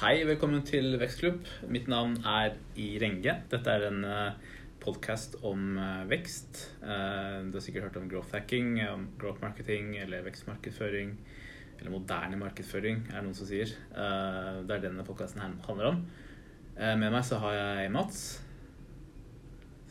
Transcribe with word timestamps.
Hei, 0.00 0.22
velkommen 0.24 0.62
til 0.64 0.94
Vekstklubb. 1.00 1.42
Mitt 1.72 1.88
navn 1.90 2.14
er 2.26 2.54
I 2.80 2.86
Renge. 3.02 3.34
Dette 3.52 3.72
er 3.74 3.84
en 3.90 4.04
podkast 4.80 5.36
om 5.44 5.74
eh, 5.76 6.04
vekst. 6.08 6.60
Eh, 6.80 7.40
Du 7.50 7.58
har 7.58 7.64
sikkert 7.64 7.88
hørt 7.88 7.98
om 8.00 8.06
growth 8.08 8.32
hacking, 8.32 8.78
om 8.88 9.08
growth 9.20 9.42
marketing 9.44 9.90
eller 10.00 10.24
vekstmarkedsføring. 10.24 11.12
Eller 11.80 11.92
moderne 11.92 12.38
markedsføring, 12.40 13.02
er 13.10 13.18
det 13.18 13.24
noen 13.26 13.36
som 13.36 13.48
sier. 13.50 13.74
Eh, 13.92 14.62
Det 14.64 14.76
er 14.78 14.86
denne 14.86 15.04
podkasten 15.04 15.42
her 15.44 15.52
handler 15.68 15.90
om. 15.92 16.00
Eh, 16.78 16.94
Med 16.96 17.12
meg 17.12 17.24
så 17.28 17.40
har 17.44 17.58
jeg 17.58 17.92
Mats. 17.92 18.22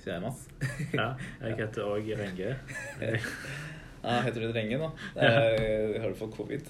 Sier 0.01 0.15
jeg 0.15 0.25
Mats? 0.25 0.47
Ja, 0.99 1.11
jeg 1.43 1.59
heter 1.61 1.85
òg 1.85 2.09
Renge. 2.23 2.55
Ja, 3.99 4.21
heter 4.23 4.39
du 4.45 4.53
Renge 4.55 4.77
nå? 4.79 4.85
Ja. 5.17 5.29
Har 5.99 6.07
du 6.07 6.15
fått 6.15 6.31
covid? 6.37 6.63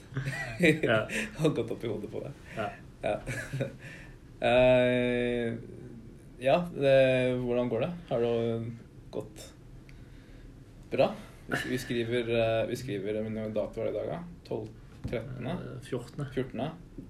Ja. 0.82 1.04
Har 1.40 1.52
gått 1.54 1.70
opp 1.76 1.84
i 1.86 1.92
hodet 1.92 2.10
på 2.10 2.24
deg. 2.24 2.40
Ja. 2.58 2.66
Ja. 3.04 3.16
uh, 4.44 5.54
ja, 6.50 6.58
det, 6.76 6.96
hvordan 7.44 7.70
går 7.72 7.86
det? 7.86 7.92
Har 8.10 8.24
det 8.26 8.72
gått 9.12 9.48
bra? 10.92 11.12
Vi, 11.70 11.78
skriver, 11.78 12.30
eh, 12.30 12.68
vi 12.70 12.76
skriver 12.76 13.22
Hvilken 13.24 13.54
dato 13.54 13.82
er 13.82 13.90
det 13.90 13.92
i 13.92 13.98
dag, 13.98 14.08
da? 14.08 14.20
12? 14.48 14.68
13? 15.10 15.48
Eh, 15.48 15.82
14. 15.82 16.26
14. 16.34 16.62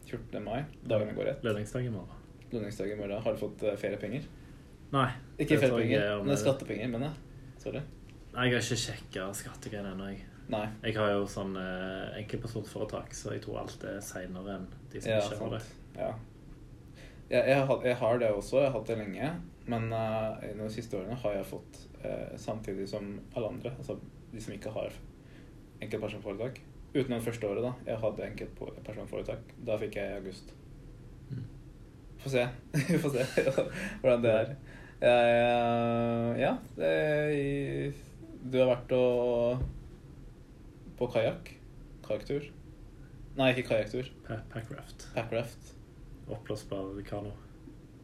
14. 0.05 0.44
mai. 0.44 0.64
Dagene 0.84 1.14
går 1.14 1.26
rett. 1.26 1.44
Lønningsdag 1.44 1.86
i 1.86 1.92
morgen. 1.92 2.16
Lønningsdag 2.52 2.92
i 2.92 2.95
morgen. 2.95 3.22
Har 3.23 3.36
du 3.36 3.42
fått 3.42 3.64
eh, 3.64 3.76
feriepenger? 3.80 4.28
Nei. 4.94 5.09
Ikke 5.38 5.59
feriepenger, 5.59 6.06
jeg 6.06 6.23
men 6.23 6.34
er 6.36 6.40
skattepenger. 6.40 6.92
Men 6.94 7.08
jeg. 7.09 7.56
Sorry. 7.59 7.84
Nei, 8.34 8.45
Jeg 8.48 8.56
har 8.56 8.64
ikke 8.64 8.80
sjekka 8.86 9.28
skattegreiene 9.36 9.94
ennå. 9.95 10.12
jeg. 10.14 10.26
Nei. 10.50 10.66
Jeg 10.88 10.95
har 10.98 11.12
jo 11.14 11.26
sånn 11.30 11.53
eh, 11.59 12.16
enkeltpersonforetak, 12.22 13.14
så 13.14 13.36
jeg 13.36 13.44
tror 13.44 13.59
alt 13.66 13.84
er 13.86 14.00
seinere 14.06 14.56
enn 14.56 14.70
de 14.94 15.02
som 15.03 15.12
Ja, 15.12 15.20
ikke 15.26 15.44
har 15.44 15.58
det. 15.58 15.64
Ja. 15.99 16.13
Jeg, 17.30 17.44
jeg, 17.45 17.66
har, 17.70 17.85
jeg 17.85 17.95
har 17.99 18.21
det 18.21 18.31
også, 18.34 18.63
jeg 18.63 18.71
har 18.71 18.80
hatt 18.80 18.89
det 18.89 18.98
lenge. 19.03 19.33
Men 19.69 19.92
uh, 19.94 20.39
de 20.41 20.69
siste 20.73 20.97
årene 20.97 21.17
har 21.22 21.36
jeg 21.38 21.45
fått 21.52 21.83
uh, 22.02 22.33
samtidig 22.41 22.88
som 22.89 23.11
alle 23.36 23.52
andre. 23.53 23.75
Altså 23.78 24.00
de 24.31 24.41
som 24.41 24.56
ikke 24.56 24.73
har 24.73 24.95
enkeltpersonforetak. 25.83 26.61
Utenom 26.95 27.22
første 27.22 27.47
året, 27.47 27.64
da. 27.64 27.73
Jeg 27.86 28.02
hadde 28.02 28.25
enkeltpersonforetak. 28.31 29.53
Da 29.67 29.78
fikk 29.81 30.00
jeg 30.00 30.09
i 30.09 30.17
august. 30.17 30.53
Mm. 31.30 31.45
Få 32.23 32.34
se. 32.34 32.47
Vi 32.89 32.97
får 32.97 33.17
se 33.17 33.45
hvordan 34.02 34.25
det 34.25 34.36
er. 34.36 34.53
Jeg, 35.00 35.28
eh, 35.31 36.39
ja, 36.41 36.56
det, 36.75 37.94
du 38.52 38.58
har 38.59 38.73
vært 38.73 38.91
og, 38.97 39.61
på 41.00 41.08
kajakk. 41.13 41.53
Kajakktur. 42.08 42.50
Nei, 43.38 43.53
ikke 43.53 43.69
kajakktur. 43.69 44.09
Packraft. 44.52 45.11
Packraft. 45.16 45.75
Oppblåsbar 46.30 47.02
kano. 47.09 47.31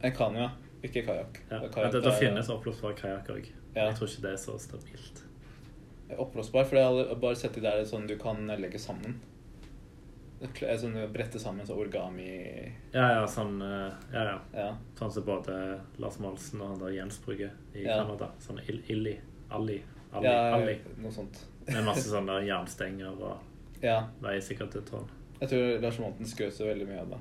En 0.02 0.12
kano, 0.16 0.40
ja. 0.40 0.50
Ikke 0.84 1.02
kajakk. 1.06 1.40
Ja. 1.50 1.60
Kajakk 1.74 1.92
det, 1.94 2.02
det 2.06 2.14
finnes 2.20 2.50
oppblåsbar 2.50 2.94
kajakk 3.00 3.30
òg. 3.36 3.48
Ja. 3.76 3.88
Jeg 3.90 3.96
tror 3.98 4.10
ikke 4.10 4.22
det 4.28 4.32
er 4.34 4.42
så 4.42 4.58
stabilt. 4.62 5.24
Oppblåsbar, 6.18 6.64
for 6.70 6.78
jeg 6.78 6.86
har 7.10 7.16
bare 7.22 7.36
sett 7.40 7.56
de 7.58 7.62
der 7.66 7.82
sånn 7.90 8.06
du 8.08 8.16
kan 8.22 8.46
legge 8.62 8.80
sammen. 8.80 9.18
Er 10.62 10.78
Sånn 10.78 10.94
brette 11.14 11.40
sammen 11.40 11.66
så 11.66 11.74
origami 11.80 12.26
Ja, 12.94 13.06
ja, 13.16 13.22
sånn 13.28 13.56
eh, 13.64 13.94
Ja, 14.14 14.24
ja. 14.28 14.34
Ja. 14.54 14.66
Sånn 15.00 15.12
som 15.16 15.24
både 15.26 15.56
Lars 15.98 16.20
Molsen 16.22 16.62
og 16.62 16.74
han 16.74 16.82
der 16.84 16.92
Jens 16.98 17.18
bruker 17.24 17.54
i 17.74 17.86
Ja. 17.86 18.02
Canada. 18.04 18.28
Sånn 18.44 18.60
ill- 18.68 18.84
illi. 18.92 19.16
Alli. 19.50 19.80
Alli. 20.14 20.28
ja 20.28 20.54
alli. 20.56 20.76
noe 21.02 21.12
sånt. 21.12 21.40
Med 21.68 21.84
masse 21.88 22.10
sånne 22.14 22.42
jernstenger 22.46 23.16
og 23.16 23.82
Ja. 23.82 24.10
veier 24.22 24.42
sikkert 24.44 24.72
til 24.76 24.82
tonn. 24.82 25.08
Jeg 25.40 25.50
tror 25.50 25.82
Lars 25.82 26.00
Monten 26.00 26.26
skrøt 26.26 26.54
så 26.54 26.68
veldig 26.68 26.88
mye 26.88 27.00
av 27.02 27.10
det. 27.16 27.20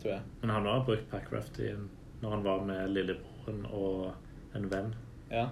Tror 0.00 0.12
jeg. 0.12 0.20
Men 0.40 0.50
han 0.50 0.66
har 0.66 0.84
brukt 0.84 1.10
Packraft 1.10 1.58
i, 1.60 1.74
når 2.20 2.30
han 2.30 2.44
var 2.44 2.64
med 2.64 2.94
lillebroren 2.94 3.66
og 3.66 4.56
en 4.56 4.70
venn. 4.70 4.94
Ja. 5.30 5.48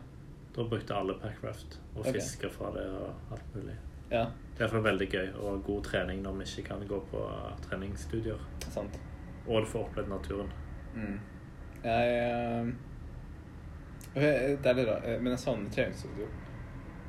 Da 0.57 0.65
brukte 0.65 0.97
alle 0.97 1.15
Packraft 1.21 1.81
og 1.95 2.01
okay. 2.01 2.17
fiska 2.17 2.51
fra 2.53 2.73
det 2.75 2.87
og 2.91 3.35
alt 3.37 3.55
mulig. 3.55 3.77
Ja, 4.11 4.27
Det 4.57 4.65
er 4.65 4.69
for 4.73 4.81
veldig 4.81 5.07
gøy 5.13 5.27
og 5.37 5.65
god 5.65 5.83
trening 5.85 6.23
når 6.25 6.39
vi 6.39 6.45
ikke 6.49 6.69
kan 6.71 6.87
gå 6.89 7.01
på 7.11 7.25
treningsstudier. 7.69 8.41
sant. 8.71 9.01
Og 9.47 9.61
du 9.61 9.67
får 9.67 9.85
opplevd 9.85 10.09
naturen. 10.09 10.53
Mm. 10.95 11.19
Jeg 11.85 12.33
øh... 12.33 12.73
Det 14.15 14.67
er 14.67 14.75
litt 14.75 14.89
rart, 14.89 15.05
men 15.23 15.33
jeg 15.33 15.39
savner 15.39 15.71
treningsstudio. 15.71 16.27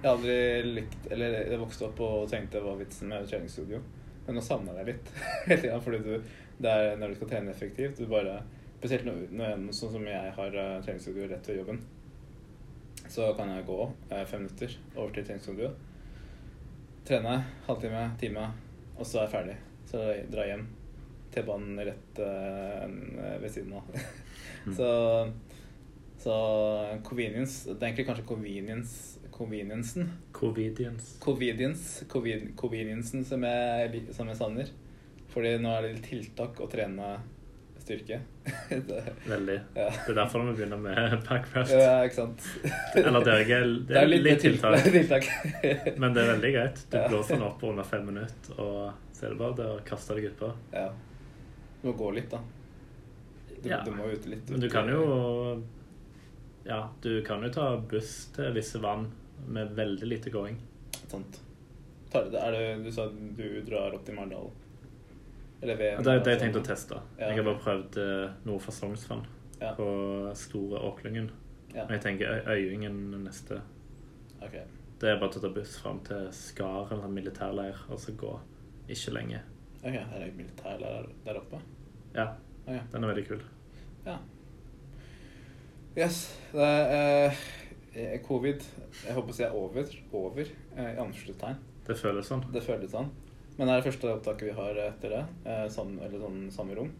Jeg 0.01 0.09
har 0.09 0.17
aldri 0.17 0.35
likt 0.63 1.07
Eller 1.11 1.33
jeg 1.39 1.59
vokste 1.59 1.87
opp 1.87 1.99
og 2.03 2.27
tenkte 2.31 2.61
hva 2.63 2.75
vitsen 2.79 3.09
med 3.11 3.27
treningsstudio. 3.27 3.79
Men 4.27 4.37
nå 4.37 4.43
savner 4.45 4.77
jeg 4.77 4.85
det 4.85 4.93
litt. 4.93 5.81
Fordi 5.85 5.99
du, 6.05 6.11
det 6.59 6.71
er 6.71 6.97
når 6.99 7.11
du 7.11 7.19
skal 7.19 7.31
trene 7.33 7.53
effektivt 7.53 7.99
du 7.99 8.07
bare, 8.11 8.41
Spesielt 8.79 9.03
når, 9.03 9.23
når, 9.35 9.63
sånn 9.75 9.91
som 9.91 10.05
jeg 10.07 10.33
har 10.37 10.53
uh, 10.55 10.77
treningsstudio 10.79 11.25
rett 11.27 11.47
ved 11.49 11.57
jobben. 11.59 11.81
Så 13.11 13.25
kan 13.35 13.51
jeg 13.51 13.65
gå 13.67 13.77
uh, 13.83 14.21
fem 14.23 14.45
minutter 14.45 14.75
over 14.93 15.11
til 15.11 15.25
treningsstudio. 15.27 15.73
Trene 17.09 17.33
halvtime, 17.65 18.05
time, 18.21 18.45
og 18.95 19.03
så 19.03 19.19
er 19.19 19.25
jeg 19.25 19.33
ferdig. 19.33 19.57
Så 19.89 20.05
jeg 20.07 20.29
drar 20.31 20.47
jeg 20.47 20.53
hjem. 20.53 20.63
T-banen 21.35 21.83
rett 21.89 22.23
uh, 22.23 22.85
ved 23.43 23.51
siden 23.51 23.75
av. 23.81 23.91
Mm. 24.63 24.73
så 24.79 24.91
så 26.19 26.33
convenience 27.07 27.69
Det 27.69 27.79
er 27.79 27.91
egentlig 27.91 28.09
kanskje 28.09 28.27
convenience 28.27 29.19
conveniencen. 29.39 30.09
Covidience. 30.31 31.19
Covidience, 31.19 32.05
Covid, 32.11 32.49
conveniencen 32.55 33.23
som 33.25 33.43
jeg, 33.43 34.01
som 34.11 34.27
jeg 34.27 34.39
savner. 34.39 34.71
Fordi 35.33 35.57
nå 35.61 35.69
er 35.77 35.81
det 35.85 35.91
litt 35.95 36.07
tiltak 36.09 36.59
å 36.61 36.67
trene 36.71 37.09
styrke. 37.79 38.19
det, 38.69 38.99
Veldig. 39.25 39.55
ja. 39.75 39.85
Det 39.89 40.11
er 40.13 40.17
derfor 40.19 40.43
vi 40.47 40.53
begynner 40.59 40.77
med 40.81 41.23
Packraft. 41.27 41.71
ja, 41.73 42.03
ikke 42.05 42.15
sant? 42.19 42.47
Eller 42.99 43.23
det 43.25 43.33
er, 43.33 43.43
ikke- 43.45 43.87
det 43.89 43.97
er 44.01 44.07
litt 44.11 44.41
tiltak. 44.43 44.83
tiltak. 44.83 45.29
Men 45.97 46.13
det 46.13 46.23
er 46.23 46.31
veldig 46.35 46.51
greit. 46.57 46.83
Du 46.91 46.97
Ja. 46.97 47.07
blåser 47.09 47.35
den 47.37 47.45
opp 47.49 47.63
under 47.63 47.83
fem 47.83 48.05
minutter, 48.09 48.59
og 48.59 48.93
så 49.13 49.25
er 49.25 49.29
det 49.35 49.39
bare 49.41 49.55
det 49.61 49.67
å 49.73 49.79
kaste 49.85 50.15
deg 50.17 50.31
utpå. 50.33 50.51
ja. 50.73 50.89
Du 51.81 51.87
må 51.87 51.93
gå 51.95 52.09
litt, 52.17 52.29
da. 52.29 52.41
Du, 53.61 53.69
Ja. 53.69 53.81
du 53.85 53.91
må 53.95 54.09
ut 54.11 54.25
litt. 54.27 54.49
Men 54.49 54.59
du 54.59 54.69
kan 54.69 54.87
jo 54.91 55.63
Ja, 56.65 56.89
du 57.01 57.21
kan 57.23 57.41
jo 57.41 57.49
ta 57.49 57.77
buss 57.77 58.27
til 58.35 58.51
visse 58.53 58.77
vann 58.83 59.07
med 59.47 59.71
veldig 59.77 60.05
lite 60.07 60.29
gåing. 60.29 60.57
Sant. 61.07 61.39
Er 62.13 62.51
det, 62.51 62.83
du 62.83 62.91
sa 62.91 63.07
du 63.07 63.61
drar 63.65 63.93
opp 63.95 64.03
til 64.05 64.15
Marndal? 64.15 64.49
Eller 65.61 65.75
ved 65.77 65.97
Det 66.05 66.25
det 66.25 66.31
jeg 66.31 66.39
tenkte 66.39 66.59
å 66.61 66.65
teste. 66.65 67.01
Ja. 67.19 67.27
Jeg 67.27 67.35
har 67.35 67.43
bare 67.43 67.59
prøvd 67.59 67.97
noe 68.45 68.59
fasongsvann 68.59 69.25
Ja. 69.61 69.73
på 69.75 70.31
Store 70.35 70.79
Åklungen. 70.79 71.31
Ja. 71.75 71.83
Men 71.85 71.91
jeg 71.99 72.01
tenker 72.01 72.25
Øy- 72.27 72.47
Øyingen 72.55 73.23
neste. 73.23 73.61
Ok. 74.41 74.55
Det 75.01 75.09
er 75.09 75.19
bare 75.19 75.29
å 75.29 75.41
ta 75.41 75.49
buss 75.49 75.77
fram 75.79 75.99
til 76.03 76.27
Skar 76.31 76.91
eller 76.91 77.05
en 77.05 77.13
militærleir 77.13 77.75
og 77.89 77.99
så 77.99 78.11
gå. 78.15 78.39
Ikke 78.89 79.11
lenge. 79.13 79.41
Ok, 79.83 79.93
Er 79.93 80.19
det 80.25 80.35
militærleir 80.37 81.05
der 81.25 81.33
oppe? 81.39 81.59
Ja, 82.15 82.27
Okay. 82.67 82.79
den 82.91 83.03
er 83.03 83.07
veldig 83.13 83.27
kul. 83.27 83.41
Ja. 84.05 84.17
Yes. 85.97 86.39
Det 86.53 86.61
er 86.61 87.31
eh, 87.95 88.19
covid. 88.23 88.63
Jeg 89.05 89.15
håper 89.15 89.29
å 89.33 89.35
si 89.35 89.43
er 89.43 89.55
over. 89.55 89.83
Over, 90.13 90.45
eh, 90.77 90.93
i 90.93 90.99
anførselstegn. 91.01 91.55
Det 91.87 91.97
føles 91.97 92.27
sånn. 92.29 92.43
Det 92.53 92.61
føles 92.63 92.91
sånn. 92.93 93.09
Men 93.59 93.67
det 93.67 93.73
er 93.73 93.81
det 93.81 93.89
første 93.89 94.11
opptaket 94.13 94.47
vi 94.47 94.55
har 94.55 94.77
etter 94.85 95.11
det. 95.11 95.23
Eh, 95.43 95.65
sam, 95.67 95.97
eller 95.99 96.21
sånn 96.21 96.45
samme 96.55 96.77
rom. 96.77 96.93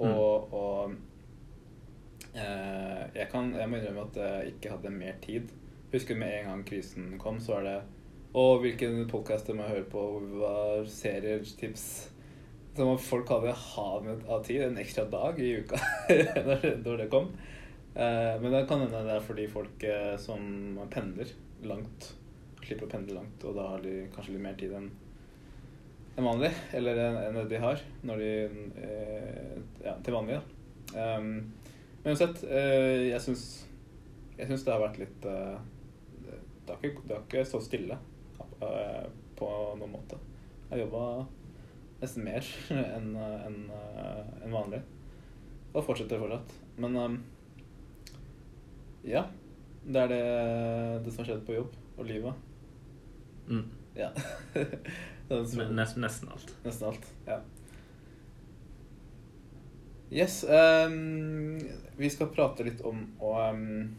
Og, 0.00 0.54
og 0.56 0.94
eh, 2.32 3.02
jeg, 3.12 3.26
kan, 3.28 3.50
jeg 3.52 3.68
må 3.68 3.76
innrømme 3.76 4.06
at 4.08 4.16
jeg 4.22 4.54
ikke 4.54 4.72
hadde 4.72 4.94
mer 4.94 5.18
tid. 5.20 5.52
Husker 5.92 6.16
med 6.16 6.32
en 6.38 6.48
gang 6.48 6.62
krisen 6.64 7.10
kom, 7.20 7.36
så 7.44 7.58
var 7.58 7.68
det 7.68 7.76
Og 8.40 8.62
hvilken 8.62 9.04
podkast 9.12 9.52
må 9.52 9.66
jeg 9.66 9.74
høre 9.74 9.90
på? 9.92 10.06
Hva 10.40 10.54
serier, 10.88 11.44
tips? 11.60 11.84
Som 12.72 12.94
om 12.94 12.96
folk 12.96 13.28
hadde 13.28 13.52
hav 13.52 14.08
av 14.08 14.46
tid, 14.48 14.62
en 14.64 14.80
ekstra 14.80 15.04
dag 15.12 15.36
i 15.36 15.58
uka 15.60 15.76
når 16.86 17.02
det 17.02 17.10
kom. 17.12 17.28
Eh, 17.92 18.32
men 18.40 18.48
det 18.48 18.64
kan 18.70 18.80
hende 18.80 19.04
det 19.04 19.18
er 19.18 19.28
fordi 19.28 19.44
folk 19.52 19.84
eh, 19.84 20.16
som 20.16 20.80
pendler 20.88 21.36
langt, 21.68 22.14
slipper 22.64 22.88
å 22.88 22.94
pendle 22.96 23.20
langt, 23.20 23.44
og 23.44 23.60
da 23.60 23.68
har 23.74 23.84
de 23.84 24.06
kanskje 24.14 24.38
litt 24.38 24.46
mer 24.48 24.56
tid 24.56 24.72
enn 24.78 24.88
enn 26.16 26.26
vanlig, 26.26 26.52
eller 26.76 26.98
enn 27.02 27.38
de 27.48 27.60
har 27.62 27.82
når 28.06 28.22
de 28.22 28.30
eh, 28.84 29.58
Ja, 29.82 29.96
til 30.04 30.14
vanlig, 30.14 30.38
da. 30.38 30.42
Um, 30.92 31.52
men 32.02 32.12
uansett, 32.12 32.42
eh, 32.44 33.08
jeg 33.08 33.20
syns 33.24 33.44
Jeg 34.36 34.50
syns 34.50 34.64
det 34.66 34.74
har 34.74 34.82
vært 34.82 34.98
litt 35.00 35.28
eh, 35.30 35.54
Det 36.66 36.74
har 36.74 36.84
ikke, 36.84 37.04
det 37.06 37.16
har 37.16 37.22
ikke 37.24 37.44
stått 37.48 37.68
stille 37.68 37.98
på 38.62 39.46
noen 39.74 39.90
måte. 39.90 40.14
Jeg 40.68 40.76
har 40.76 40.80
jobba 40.84 41.24
nesten 41.98 42.22
mer 42.22 42.46
enn 42.94 43.08
en, 43.18 43.56
en 43.72 44.54
vanlig. 44.54 44.78
Og 45.72 45.82
fortsetter 45.82 46.22
fortsatt. 46.22 46.54
Men 46.78 46.98
um, 47.00 47.16
ja. 49.02 49.24
Det 49.82 49.98
er 50.04 50.12
det, 50.12 50.22
det 51.02 51.10
som 51.10 51.24
har 51.24 51.32
skjedd 51.32 51.46
på 51.46 51.56
jobb 51.56 51.74
og 51.98 52.06
livet. 52.06 52.44
Mm. 53.48 53.64
Ja. 53.94 54.12
Er 55.32 55.56
Men 55.56 55.76
Nesten, 55.76 56.04
alt. 56.04 56.54
Nesten 56.64 56.88
alt. 56.88 57.06
Ja. 57.26 57.40
Yes. 60.10 60.44
Um, 60.44 61.60
vi 61.96 62.10
skal 62.10 62.28
prate 62.34 62.66
litt 62.66 62.82
om 62.84 63.06
og, 63.16 63.38
um, 63.54 63.94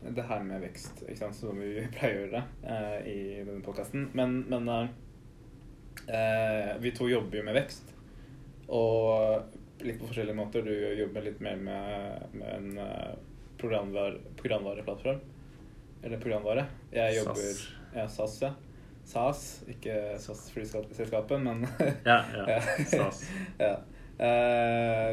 det 0.00 0.24
her 0.24 0.40
med 0.46 0.62
vekst, 0.64 1.02
ikke 1.04 1.18
sant, 1.18 1.36
som 1.36 1.58
vi 1.60 1.74
pleier 1.96 2.16
å 2.16 2.22
gjøre 2.22 2.42
uh, 2.64 2.98
i 3.04 3.18
denne 3.42 3.60
podkasten. 3.64 4.06
Men, 4.16 4.40
men 4.48 4.70
uh, 4.72 4.86
uh, 6.08 6.72
vi 6.80 6.94
to 6.96 7.10
jobber 7.12 7.40
jo 7.40 7.48
med 7.50 7.58
vekst. 7.58 7.92
Og 8.72 9.84
litt 9.84 10.00
på 10.00 10.08
forskjellige 10.08 10.38
måter. 10.38 10.64
Du 10.64 10.72
jobber 11.02 11.26
litt 11.28 11.42
mer 11.44 11.60
med, 11.60 12.24
med 12.36 12.48
en 12.54 12.80
programvare, 13.60 14.22
programvareplattform. 14.40 15.20
Eller 16.02 16.20
programvare. 16.22 16.64
Jeg 16.94 17.20
jobber 17.20 17.42
SAS. 17.42 17.62
Ja, 17.92 18.08
SAS, 18.08 18.40
ja. 18.44 18.54
SAS, 19.08 19.44
ikke 19.72 19.94
SAS-flyselskapet, 20.20 21.40
men 21.40 21.64
Ja, 22.10 22.18
ja. 22.34 22.58
SAS. 22.84 23.22
ja. 23.66 23.76
Eh, 24.18 25.10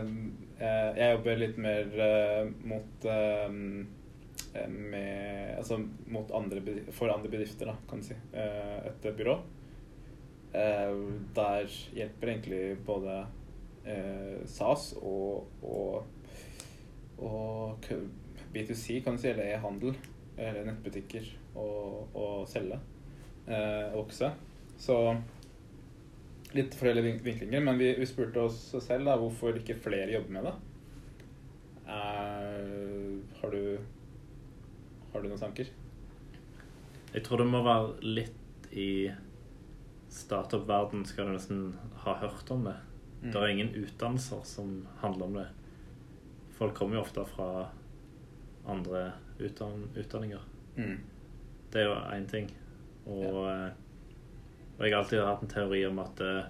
eh, 0.57 0.89
jeg 0.97 1.11
jobber 1.13 1.37
litt 1.39 1.59
mer 1.61 1.99
eh, 2.07 2.47
mot 2.65 3.07
med, 4.65 5.57
altså 5.57 5.77
mot 6.11 6.29
andre 6.35 6.61
for 6.95 7.11
andre 7.11 7.29
bedrifter, 7.31 7.67
da, 7.69 7.75
kan 7.89 7.99
du 7.99 8.07
si. 8.07 8.15
Et 8.35 9.07
byrå. 9.17 9.35
Der 11.35 11.75
hjelper 11.97 12.31
egentlig 12.31 12.61
både 12.87 13.17
SAS 14.47 14.93
og, 15.01 15.51
og, 15.59 16.07
og 17.19 17.89
B2C, 18.55 19.01
kan 19.03 19.19
du 19.19 19.25
si, 19.25 19.33
eller 19.33 19.51
e-handel, 19.57 19.99
eller 20.39 20.71
nettbutikker, 20.71 21.27
å 21.59 22.29
selge. 22.47 22.79
Eh, 23.47 23.93
vokse. 23.93 24.31
Så 24.77 24.95
litt 26.55 26.75
forskjellige 26.75 27.19
vinklinger, 27.23 27.61
men 27.61 27.77
vi, 27.77 27.91
vi 27.99 28.07
spurte 28.09 28.47
oss 28.47 28.57
selv 28.81 29.09
da, 29.09 29.17
hvorfor 29.19 29.57
ikke 29.59 29.77
flere 29.83 30.13
jobber 30.15 30.37
med 30.37 30.47
det. 30.49 30.55
Eh, 31.85 33.39
har 33.41 33.51
du 33.51 33.77
Har 35.13 35.21
du 35.21 35.29
noen 35.29 35.39
tanker? 35.39 35.69
Jeg 37.13 37.23
tror 37.23 37.39
det 37.39 37.47
må 37.47 37.61
være 37.63 37.93
litt 38.03 38.65
i 38.75 39.07
startup-verden 40.11 41.05
skal 41.07 41.29
du 41.29 41.35
nesten 41.37 41.61
ha 42.03 42.17
hørt 42.19 42.49
om 42.51 42.65
det. 42.67 42.75
Mm. 43.21 43.29
Det 43.31 43.39
er 43.39 43.53
ingen 43.53 43.71
utdannelser 43.79 44.41
som 44.43 44.73
handler 44.99 45.25
om 45.25 45.37
det. 45.39 45.45
Folk 46.57 46.75
kommer 46.75 46.99
jo 46.99 47.05
ofte 47.05 47.23
fra 47.29 47.69
andre 48.67 49.05
utdan 49.39 49.87
utdanninger. 49.95 50.43
Mm. 50.75 50.99
Det 51.71 51.81
er 51.81 51.87
jo 51.87 51.95
én 52.11 52.27
ting. 52.31 52.51
Og, 53.05 53.39
eh, 53.51 53.71
og 54.77 54.85
jeg 54.85 54.93
har 54.93 55.01
alltid 55.03 55.21
hatt 55.23 55.43
en 55.45 55.51
teori 55.51 55.85
om 55.87 55.99
at 55.99 56.21
eh, 56.21 56.43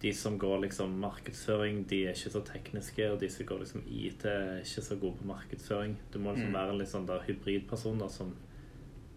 de 0.00 0.12
som 0.12 0.38
går 0.38 0.60
liksom 0.66 0.98
markedsføring, 1.00 1.84
de 1.88 2.02
er 2.06 2.12
ikke 2.16 2.30
så 2.34 2.40
tekniske, 2.44 3.06
og 3.12 3.20
de 3.20 3.28
som 3.32 3.46
går 3.46 3.62
liksom 3.62 3.84
IT, 3.88 4.24
er 4.28 4.58
ikke 4.60 4.82
så 4.84 4.96
gode 5.00 5.16
på 5.20 5.28
markedsføring. 5.30 5.96
Du 6.12 6.18
må 6.18 6.32
liksom 6.34 6.50
Mm. 6.52 6.58
være 6.58 6.70
en 6.74 6.78
litt 6.78 6.88
sånn 6.88 7.06
der 7.06 7.20
hybridperson 7.24 7.98
da, 7.98 8.08
som 8.08 8.34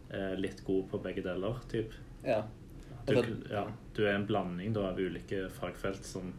er 0.09 0.37
litt 0.37 0.63
god 0.65 0.87
på 0.89 1.01
begge 1.03 1.23
deler, 1.23 1.57
typ. 1.69 1.91
Ja. 2.23 2.43
Du, 3.05 3.15
det- 3.15 3.49
ja, 3.51 3.65
du 3.95 4.05
er 4.05 4.15
en 4.15 4.25
blanding 4.27 4.73
da, 4.73 4.89
av 4.89 4.97
ulike 4.99 5.49
fagfelt 5.49 6.03
som 6.05 6.33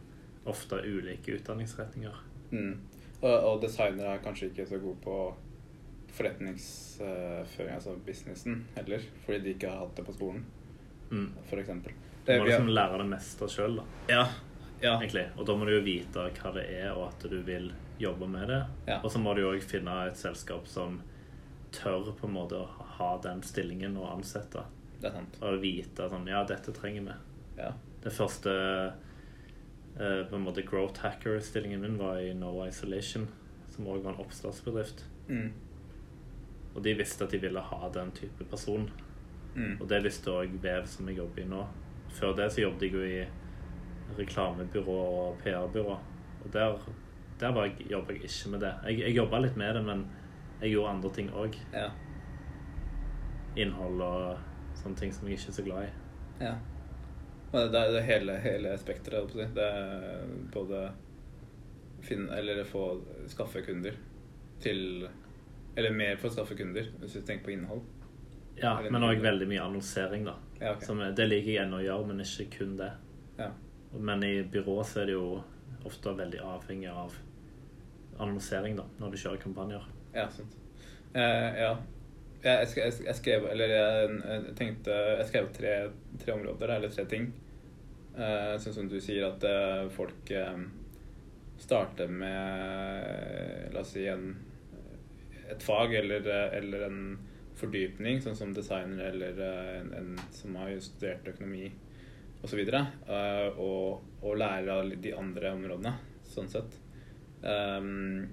ofte 0.45 0.75
har 0.75 0.83
ulike 0.85 1.35
utdanningsretninger. 1.37 2.15
Mm. 2.51 2.79
Og, 3.21 3.43
og 3.43 3.61
designere 3.61 4.15
er 4.15 4.23
kanskje 4.23 4.49
ikke 4.49 4.65
så 4.67 4.79
gode 4.81 4.97
på 5.03 5.15
forretningsføring, 6.17 7.73
altså 7.75 7.95
businessen, 8.05 8.65
heller. 8.75 9.03
Fordi 9.25 9.39
de 9.43 9.53
ikke 9.55 9.69
har 9.71 9.79
hatt 9.85 9.95
det 9.99 10.05
på 10.05 10.13
skolen, 10.17 10.45
Mm. 11.11 11.31
eksempel. 11.51 11.93
Du 12.25 12.31
må 12.37 12.45
liksom 12.45 12.67
lære 12.67 12.97
det 12.97 13.07
meste 13.09 13.47
sjøl, 13.49 13.75
da. 13.77 13.83
Ja. 14.09 14.27
Ja. 14.81 14.97
egentlig. 15.01 15.25
Og 15.37 15.45
da 15.45 15.55
må 15.55 15.65
du 15.65 15.73
jo 15.73 15.81
vite 15.83 16.29
hva 16.31 16.53
det 16.53 16.65
er, 16.69 16.91
og 16.93 17.07
at 17.09 17.29
du 17.29 17.41
vil 17.43 17.73
jobbe 17.99 18.27
med 18.29 18.47
det. 18.47 18.65
Ja. 18.87 18.99
Og 19.03 19.11
så 19.11 19.19
må 19.19 19.33
du 19.35 19.41
jo 19.41 19.51
òg 19.51 19.61
finne 19.61 20.07
et 20.07 20.15
selskap 20.15 20.67
som 20.67 21.01
tør 21.71 22.13
på 22.15 22.27
en 22.27 22.33
måte 22.33 22.55
å 22.55 22.65
ha 22.99 23.17
den 23.17 23.41
stillingen 23.41 23.97
og 23.97 24.07
ansette. 24.17 24.63
Det 25.01 25.09
er 25.09 25.11
sant. 25.17 25.37
Og 25.41 25.59
vite 25.61 26.07
sånn 26.09 26.27
Ja, 26.27 26.43
dette 26.45 26.71
trenger 26.71 27.01
vi. 27.01 27.13
Ja. 27.57 27.73
Det 28.01 28.13
første 28.13 28.93
eh, 29.99 30.23
på 30.29 30.35
en 30.35 30.45
måte 30.45 30.63
growth 30.65 31.01
hacker-stillingen 31.01 31.81
min 31.81 31.97
var 31.97 32.17
i 32.23 32.33
No 32.33 32.53
Isolation, 32.65 33.27
som 33.75 33.85
òg 33.87 34.01
var 34.03 34.13
en 34.13 34.23
oppstartsbedrift. 34.23 35.03
Mm. 35.27 35.51
Og 36.79 36.83
de 36.85 36.93
visste 36.95 37.25
at 37.25 37.33
de 37.35 37.41
ville 37.43 37.59
ha 37.59 37.87
den 37.91 38.11
type 38.15 38.45
person. 38.47 38.85
Mm. 39.55 39.73
Og 39.81 39.89
det 39.91 39.97
visste 40.05 40.31
òg 40.31 40.53
Vev, 40.63 40.85
som 40.87 41.09
jeg 41.11 41.17
jobber 41.19 41.43
i 41.43 41.49
nå. 41.51 41.65
Før 42.15 42.37
det 42.37 42.45
så 42.55 42.63
jobbet 42.63 42.85
jeg 42.87 42.93
jo 42.95 43.01
i 43.03 44.19
reklamebyrå 44.19 44.95
og 44.95 45.41
PR-byrå. 45.43 45.97
Og 46.39 46.53
der, 46.53 46.77
der 47.41 47.51
var 47.51 47.67
jeg, 47.67 47.89
jobba 47.91 48.15
jeg 48.15 48.29
ikke 48.29 48.53
med 48.53 48.63
det. 48.63 48.71
Jeg, 48.87 49.01
jeg 49.03 49.17
jobba 49.17 49.43
litt 49.43 49.59
med 49.59 49.75
det, 49.75 49.83
men 49.89 50.05
jeg 50.61 50.71
gjorde 50.71 50.95
andre 50.95 51.13
ting 51.19 51.35
òg. 51.35 51.59
Ja. 51.75 51.89
Innhold 53.59 54.07
og 54.07 54.79
sånne 54.79 55.03
ting 55.03 55.11
som 55.15 55.27
jeg 55.27 55.35
ikke 55.35 55.51
er 55.51 55.59
så 55.59 55.67
glad 55.67 55.89
i. 55.89 55.93
Ja. 56.45 56.55
Men 57.51 57.71
det 57.73 57.83
er 57.83 57.95
det 57.97 58.07
hele, 58.07 58.39
hele 58.39 58.75
spekteret, 58.79 59.35
si. 59.35 59.51
Det 59.59 59.67
er 59.67 60.27
både 60.55 60.87
finne 61.99 62.31
Eller 62.39 62.63
få 62.63 62.83
skaffe 63.27 63.59
kunder 63.65 63.97
til 64.63 65.09
Eller 65.75 65.93
mer 65.95 66.17
for 66.19 66.29
å 66.29 66.33
skaffe 66.33 66.57
kunder, 66.59 66.89
hvis 66.99 67.17
du 67.17 67.21
tenker 67.21 67.45
på 67.45 67.53
innhold. 67.55 67.85
Ja, 68.59 68.73
Men 68.91 69.05
òg 69.07 69.21
veldig 69.23 69.47
mye 69.47 69.61
annonsering, 69.63 70.25
da. 70.27 70.35
Ja, 70.59 70.73
okay. 70.73 70.87
Som, 70.87 70.99
er- 71.01 71.13
det 71.15 71.29
liker 71.29 71.53
jeg 71.53 71.63
ennå 71.63 71.79
å 71.79 71.85
gjøre, 71.85 72.07
men 72.09 72.23
ikke 72.25 72.49
kun 72.57 72.75
det. 72.79 72.89
Ja. 73.37 73.51
Men 73.95 74.23
i 74.27 74.33
byrå 74.43 74.81
så 74.83 75.03
er 75.03 75.09
det 75.09 75.15
jo 75.15 75.39
ofte 75.87 76.11
veldig 76.17 76.41
avhengig 76.43 76.89
av 76.91 77.15
annonsering, 78.19 78.75
da, 78.75 78.83
når 78.99 79.13
du 79.13 79.21
kjører 79.21 79.41
kampanjer. 79.45 79.85
Ja, 80.13 80.27
sant. 80.33 80.57
Uh, 81.15 81.49
ja. 81.55 81.71
Jeg, 82.39 82.67
jeg, 82.77 82.93
jeg, 83.03 83.15
skrev 83.17 83.45
Eller 83.49 83.71
jeg, 83.73 84.51
tenkte 84.55 84.93
Jeg 84.93 85.25
skrev 85.27 85.47
tre, 85.51 85.71
tre 86.21 86.35
områder, 86.37 86.71
eller 86.77 86.91
tre 86.93 87.03
ting. 87.09 87.25
Uh, 88.15 88.55
sånn 88.61 88.75
som 88.75 88.91
du 88.91 88.99
sier, 89.03 89.25
at 89.27 89.43
uh, 89.47 89.89
folk 89.93 90.31
eh, 90.35 90.61
starter 91.59 92.11
med 92.11 93.73
La 93.73 93.83
oss 93.83 93.93
si 93.95 94.05
en, 94.11 94.31
et 95.49 95.63
fag 95.63 95.93
eller, 95.99 96.25
eh, 96.29 96.57
eller 96.59 96.87
en 96.87 97.03
fordypning, 97.59 98.21
sånn 98.23 98.37
som 98.37 98.55
designer 98.55 99.11
eller 99.11 99.39
eh, 99.43 99.75
en, 99.81 99.93
en 99.97 100.11
som 100.35 100.55
har 100.59 100.75
studert 100.83 101.27
økonomi 101.33 101.67
osv. 102.43 102.61
Uh, 102.71 103.59
og, 103.59 104.05
og 104.23 104.37
lærer 104.39 104.71
av 104.71 104.93
de 105.03 105.13
andre 105.17 105.51
områdene, 105.57 105.93
sånn 106.29 106.49
sett. 106.51 106.77
Um, 107.41 108.29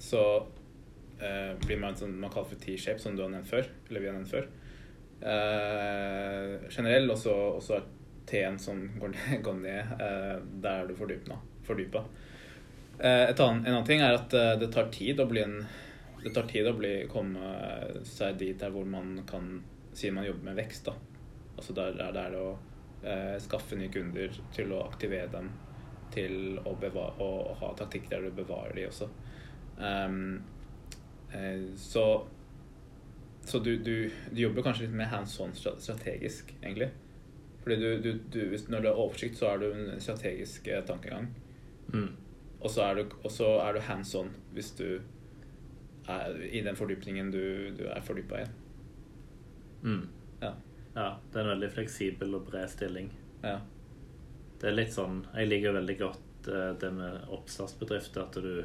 så 0.00 0.22
uh, 0.42 1.52
blir 1.64 1.80
man 1.80 1.96
sånn 1.96 2.16
man 2.20 2.32
kaller 2.32 2.52
for 2.52 2.60
T-shape, 2.60 3.00
som 3.00 3.16
du 3.16 3.24
har 3.24 3.32
nevnt 3.32 3.50
før. 3.50 3.68
Eller 3.88 4.04
vi 4.04 4.10
har 4.10 4.18
nevnt 4.18 4.32
før. 4.32 4.48
Uh, 5.22 6.68
generell, 6.68 7.08
og 7.14 7.20
så 7.64 7.78
er 7.78 7.88
T-en 8.28 8.60
som 8.60 8.82
går 9.00 9.14
ned, 9.14 9.40
går 9.46 9.60
ned 9.62 9.96
uh, 10.02 10.36
der 10.60 10.82
er 10.82 10.90
du 10.90 10.96
fordypa. 10.98 11.40
Annet, 12.96 13.40
en 13.40 13.66
annen 13.68 13.84
ting 13.84 14.00
er 14.00 14.14
at 14.16 14.32
det 14.56 14.70
tar 14.72 14.86
tid 14.88 15.18
å 15.20 15.26
bli 15.28 15.42
en 15.42 15.58
det 16.22 16.32
tar 16.34 16.48
tid 16.50 16.68
å 16.68 16.76
bli, 16.76 16.92
komme 17.10 17.50
seg 18.08 18.38
dit 18.40 18.58
der 18.60 18.72
hvor 18.74 18.86
man 18.88 19.20
kan 19.28 19.60
si 19.96 20.10
man 20.10 20.26
jobber 20.26 20.50
med 20.50 20.58
vekst. 20.60 20.88
da. 20.88 20.94
Altså 21.56 21.72
der, 21.76 21.96
der, 21.96 22.12
der 22.12 22.34
det 22.34 22.42
å 22.42 22.50
eh, 23.02 23.36
skaffe 23.40 23.78
nye 23.78 23.92
kunder, 23.92 24.34
til 24.54 24.74
å 24.76 24.82
aktivere 24.84 25.30
dem, 25.32 25.50
til 26.14 26.58
å, 26.62 26.74
bevare, 26.80 27.16
å, 27.22 27.30
å 27.52 27.56
ha 27.62 27.72
taktikk 27.78 28.10
der 28.12 28.26
du 28.26 28.36
bevarer 28.36 28.76
de 28.76 28.86
også. 28.90 29.08
Um, 29.76 30.42
eh, 31.32 31.72
så 31.80 32.06
så 33.46 33.58
du, 33.58 33.76
du, 33.78 34.10
du 34.30 34.40
jobber 34.40 34.64
kanskje 34.66 34.88
litt 34.88 34.94
mer 34.98 35.06
hands 35.12 35.36
on 35.40 35.52
strategisk, 35.54 36.50
egentlig. 36.62 36.88
Fordi 37.62 37.76
du, 38.02 38.12
du, 38.32 38.40
når 38.68 38.80
du 38.80 38.88
har 38.88 38.98
oversikt, 38.98 39.38
så 39.38 39.52
er 39.52 39.60
du 39.62 39.66
en 39.68 40.00
strategisk 40.02 40.66
eh, 40.66 40.82
tankegang. 40.86 41.28
Mm. 41.92 42.08
Og 42.58 42.72
så 42.72 42.88
er 42.88 42.98
du, 42.98 43.14
og 43.22 43.30
så 43.30 43.52
er 43.62 43.76
du 43.76 43.84
hands 43.86 44.14
on 44.18 44.32
hvis 44.56 44.72
du 44.78 44.88
er 46.08 46.36
i 46.50 46.60
den 46.62 46.76
fordypningen 46.78 47.30
du, 47.34 47.42
du 47.78 47.84
er 47.90 48.00
fordypa 48.04 48.42
i. 48.42 48.46
Mm. 49.86 50.04
Ja. 50.40 50.52
ja. 50.94 51.08
Det 51.32 51.38
er 51.40 51.44
en 51.44 51.52
veldig 51.54 51.70
fleksibel 51.74 52.34
og 52.38 52.46
bred 52.50 52.68
stilling. 52.70 53.10
Ja. 53.42 53.58
Det 54.60 54.70
er 54.70 54.74
litt 54.78 54.94
sånn 54.94 55.18
Jeg 55.36 55.50
liker 55.50 55.74
veldig 55.76 55.96
godt 56.00 56.48
eh, 56.48 56.70
det 56.80 56.92
med 56.96 57.26
oppstartsbedrifter. 57.36 58.22
At 58.28 58.38
du, 58.42 58.64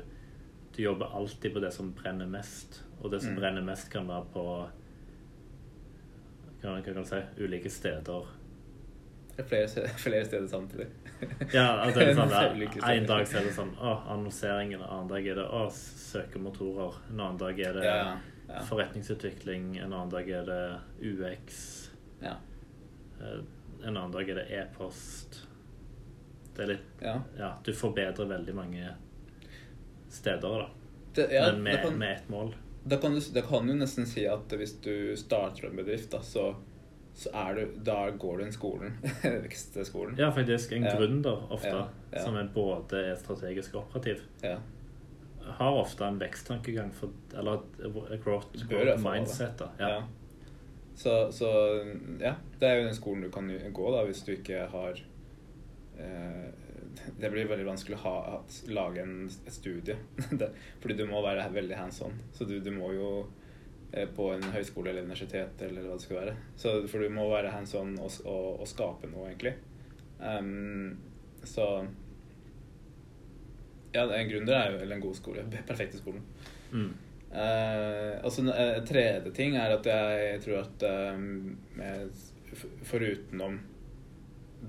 du 0.75 0.81
jobber 0.83 1.11
alltid 1.17 1.53
på 1.53 1.63
det 1.63 1.73
som 1.75 1.91
brenner 1.97 2.29
mest. 2.29 2.83
Og 3.01 3.11
det 3.11 3.21
som 3.23 3.33
Mm. 3.33 3.39
brenner 3.41 3.65
mest, 3.65 3.89
kan 3.91 4.07
være 4.07 4.25
på 4.33 4.45
kan 6.61 6.83
du 6.95 7.03
si 7.05 7.17
ulike 7.41 7.69
steder. 7.73 8.27
Det 9.41 9.57
er 9.61 9.67
flere, 9.67 9.87
flere 10.05 10.25
steder 10.25 10.47
samtidig. 10.47 10.87
Ja, 11.53 11.67
altså 11.83 11.99
det 11.99 12.07
er 12.09 12.15
sånn 12.17 12.31
der, 12.33 12.89
En 12.91 13.05
dag 13.05 13.27
så 13.29 13.37
er 13.37 13.43
det 13.45 13.53
sånn 13.53 13.71
å, 13.77 13.91
annonseringen, 14.09 14.79
en 14.81 14.87
annen 14.87 15.09
dag 15.11 15.27
er 15.29 15.35
det 15.37 15.45
å, 15.53 15.63
søkemotorer. 15.73 16.97
En 17.11 17.19
annen 17.21 17.37
dag 17.41 17.59
er 17.61 17.77
det 17.77 17.83
Ja, 17.85 17.99
ja. 18.47 18.63
forretningsutvikling. 18.69 19.75
En 19.83 19.93
annen 19.93 20.09
dag 20.13 20.29
er 20.29 20.47
det 20.49 20.61
UX. 21.11 21.61
Ja. 22.23 22.35
eh, 23.21 23.41
En 23.83 23.95
annen 23.97 24.11
dag 24.13 24.29
er 24.29 24.35
det 24.41 24.47
e-post. 24.59 25.43
Det 26.55 26.65
er 26.65 26.73
litt 26.73 27.01
ja. 27.05 27.15
Ja, 27.37 27.51
du 27.65 27.71
forbedrer 27.73 28.27
veldig 28.29 28.53
mange 28.57 28.89
steder, 30.11 30.65
da. 30.65 30.67
Det, 31.15 31.27
Men 31.31 31.63
med, 31.63 31.73
det, 31.73 31.81
kan, 31.85 31.97
med 31.99 32.17
ett 32.17 32.29
mål. 32.29 32.53
Da 32.83 32.97
kan 32.97 33.13
du, 33.15 33.21
det 33.33 33.41
kan 33.47 33.69
jo 33.69 33.75
nesten 33.77 34.05
si 34.09 34.25
at 34.27 34.53
hvis 34.57 34.73
du 34.83 35.13
starter 35.17 35.69
en 35.69 35.75
bedrift, 35.79 36.09
da, 36.11 36.21
så, 36.25 36.49
så 37.21 37.29
du, 37.55 37.63
da 37.85 38.09
går 38.17 38.37
du 38.37 38.43
inn 38.47 38.53
skolen. 38.55 38.95
Vekstskolen. 39.45 40.15
Ja, 40.19 40.31
faktisk. 40.33 40.71
En 40.77 40.87
gründer 40.87 41.43
ofte, 41.53 41.69
Ja, 41.69 41.83
ja. 42.11 42.23
som 42.23 42.35
er 42.39 42.47
både 42.53 43.03
er 43.11 43.19
strategisk 43.19 43.75
og 43.75 43.83
operativ, 43.83 44.23
Ja. 44.43 44.55
har 45.59 45.77
ofte 45.77 46.05
en 46.05 46.17
veksttankegang 46.21 46.91
for 46.93 47.09
Eller 47.37 47.61
et 48.13 48.23
growth, 48.23 48.47
growth 48.69 49.03
mindset. 49.05 49.61
Ja. 49.79 50.01
Så, 50.95 51.31
så 51.31 51.47
ja, 52.19 52.33
det 52.59 52.67
er 52.67 52.75
jo 52.81 52.87
den 52.89 52.95
skolen 52.97 53.23
du 53.23 53.29
kan 53.33 53.47
gå 53.73 53.91
da, 53.95 54.03
hvis 54.05 54.23
du 54.27 54.33
ikke 54.33 54.65
har 54.69 54.99
eh, 55.97 56.49
Det 57.17 57.29
blir 57.31 57.47
veldig 57.49 57.65
vanskelig 57.65 57.97
å 57.97 58.01
ha, 58.03 58.39
lage 58.67 59.01
en, 59.05 59.29
et 59.47 59.53
studie. 59.55 59.95
fordi 60.81 60.97
du 60.99 61.05
må 61.09 61.21
være 61.25 61.47
veldig 61.53 61.77
hands 61.79 62.01
on. 62.05 62.17
Så 62.33 62.45
du, 62.49 62.59
du 62.59 62.71
må 62.75 62.91
jo 62.97 63.11
på 64.15 64.29
en 64.33 64.43
høyskole 64.53 64.91
eller 64.91 65.03
universitet 65.03 65.61
eller 65.65 65.83
hva 65.83 65.97
det 65.97 66.05
skal 66.05 66.19
være. 66.21 66.35
Så, 66.59 66.75
for 66.87 67.03
du 67.03 67.11
må 67.13 67.27
være 67.31 67.51
hands 67.51 67.73
on 67.75 67.97
og, 67.99 68.11
og, 68.23 68.61
og 68.63 68.69
skape 68.69 69.09
noe, 69.11 69.31
egentlig. 69.31 69.55
Um, 70.21 70.97
så 71.43 71.67
Ja, 73.91 74.05
en 74.05 74.29
gründer 74.29 74.55
er 74.55 74.71
jo 74.71 74.77
eller 74.79 74.95
en 74.95 75.03
god 75.03 75.17
skole. 75.17 75.43
Perfekte 75.71 75.99
skolen. 75.99 76.23
Mm. 76.71 76.93
Uh, 77.31 78.15
altså, 78.23 78.41
en 78.43 78.53
en 78.53 78.87
tredje 78.87 79.31
ting 79.35 79.57
er 79.57 79.75
at 79.75 79.85
jeg 79.87 80.41
tror 80.45 80.63
at 80.63 80.87
um, 81.15 81.57
forutenom 82.83 83.59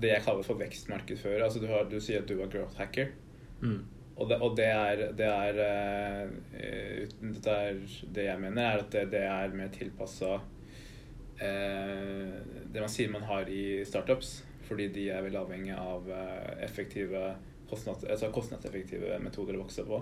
det 0.01 0.09
jeg 0.09 0.23
kaller 0.25 0.45
for 0.45 0.57
vekstmarkedsfører 0.57 1.43
altså 1.45 1.59
du, 1.61 1.67
har, 1.69 1.83
du 1.91 1.99
sier 2.01 2.23
at 2.23 2.29
du 2.29 2.37
var 2.39 2.51
growth 2.51 2.79
hacker. 2.79 3.11
Mm. 3.61 3.83
Og 4.13 4.29
det, 4.29 4.37
og 4.45 4.55
det 4.57 4.67
er, 4.69 5.03
det 5.17 5.27
er 5.27 5.59
eh, 5.63 6.33
eh, 6.59 7.13
Dette 7.21 7.53
er 7.53 7.79
det 8.13 8.27
jeg 8.27 8.41
mener, 8.41 8.63
er 8.63 8.83
at 8.83 8.97
det, 9.11 9.23
er 9.25 9.55
mer 9.57 9.71
tilpassa 9.73 10.35
eh, 11.41 12.35
det 12.69 12.83
man 12.83 12.91
sier 12.93 13.09
man 13.13 13.25
har 13.29 13.49
i 13.49 13.81
startups. 13.87 14.41
Fordi 14.63 14.87
de 14.95 15.09
er 15.11 15.25
veldig 15.25 15.41
avhengig 15.41 15.73
av 15.75 16.05
eh, 16.13 16.53
effektive 16.63 17.33
altså 17.73 18.29
kostnadseffektive 18.29 19.17
metoder 19.23 19.57
å 19.57 19.63
vokse 19.63 19.85
på. 19.87 19.97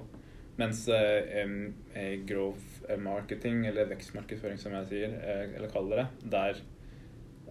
Mens 0.59 0.83
eh, 0.91 1.41
em, 1.41 1.73
eh, 1.93 2.19
growth 2.27 2.83
marketing, 2.99 3.65
eller 3.69 3.89
vekstmarkedsføring 3.89 4.59
som 4.59 4.75
jeg 4.75 4.89
sier, 4.91 5.15
eh, 5.23 5.55
eller 5.55 5.71
kaller 5.71 6.01
det, 6.03 6.07
der 6.35 6.59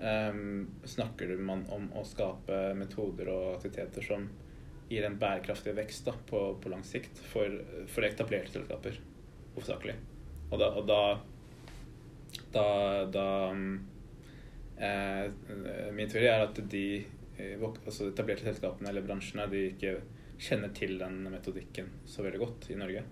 em, 0.00 0.68
snakker 0.84 1.32
man 1.40 1.64
om 1.72 1.88
å 1.96 2.04
skape 2.06 2.60
metoder 2.78 3.32
og 3.32 3.56
aktiviteter 3.56 4.04
som 4.04 4.28
gir 4.90 5.06
en 5.06 5.18
bærekraftig 5.18 5.74
vekst 5.76 6.08
da, 6.08 6.14
på, 6.26 6.42
på 6.62 6.72
lang 6.72 6.82
sikt 6.86 7.18
for, 7.30 7.60
for 7.90 8.06
etablerte 8.06 8.56
selskaper, 8.56 8.98
hovedsakelig. 9.54 9.94
Og 10.50 10.58
da, 10.58 10.70
og 10.74 10.88
da, 10.88 11.00
da, 12.54 12.64
da 13.14 13.26
eh, 14.82 15.92
Min 15.94 16.10
teori 16.10 16.26
er 16.26 16.48
at 16.48 16.58
de 16.72 16.84
eh, 17.38 17.54
altså 17.62 18.10
etablerte 18.10 18.48
selskapene 18.48 18.90
eller 18.90 19.06
bransjene 19.06 19.46
de 19.52 19.68
ikke 19.70 19.94
kjenner 20.40 20.72
til 20.74 20.96
den 20.98 21.22
metodikken 21.30 21.90
så 22.08 22.24
veldig 22.24 22.40
godt 22.42 22.70
i 22.72 22.78
Norge. 22.80 23.04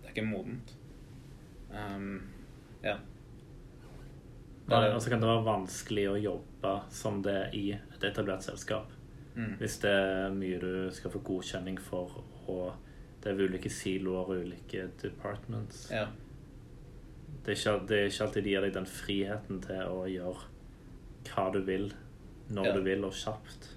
Det 0.00 0.10
er 0.10 0.14
ikke 0.14 0.26
modent. 0.28 0.74
Um, 1.70 2.18
ja. 2.84 2.98
Og 4.66 4.74
er- 4.74 4.92
altså 4.92 5.10
kan 5.12 5.22
det 5.22 5.30
være 5.30 5.46
vanskelig 5.46 6.08
å 6.10 6.18
jobbe 6.18 6.74
som 6.90 7.22
det 7.22 7.38
i 7.54 7.70
et 7.76 8.04
etablert 8.10 8.42
selskap. 8.42 8.90
Mm. 9.36 9.56
Hvis 9.60 9.78
det 9.82 9.90
er 9.92 10.30
mye 10.32 10.58
du 10.62 10.90
skal 10.96 11.12
få 11.12 11.20
godkjenning 11.26 11.76
for, 11.80 12.22
og 12.48 12.74
det 13.22 13.32
er 13.34 13.42
ulike 13.44 13.68
siloer 13.72 14.30
og 14.32 14.44
ulike 14.46 14.86
departments. 15.02 15.90
ja. 15.92 16.06
Det 17.46 17.52
er, 17.52 17.58
ikke, 17.60 17.86
det 17.86 17.96
er 18.00 18.08
ikke 18.10 18.24
alltid 18.24 18.42
de 18.42 18.50
gir 18.50 18.64
deg 18.64 18.72
den 18.74 18.86
friheten 18.90 19.60
til 19.62 19.82
å 19.86 20.00
gjøre 20.10 20.48
hva 21.28 21.44
du 21.54 21.60
vil, 21.62 21.92
når 22.50 22.66
Ja. 22.66 22.72
du 22.74 22.80
vil, 22.82 23.04
og 23.04 23.12
kjapt. 23.14 23.68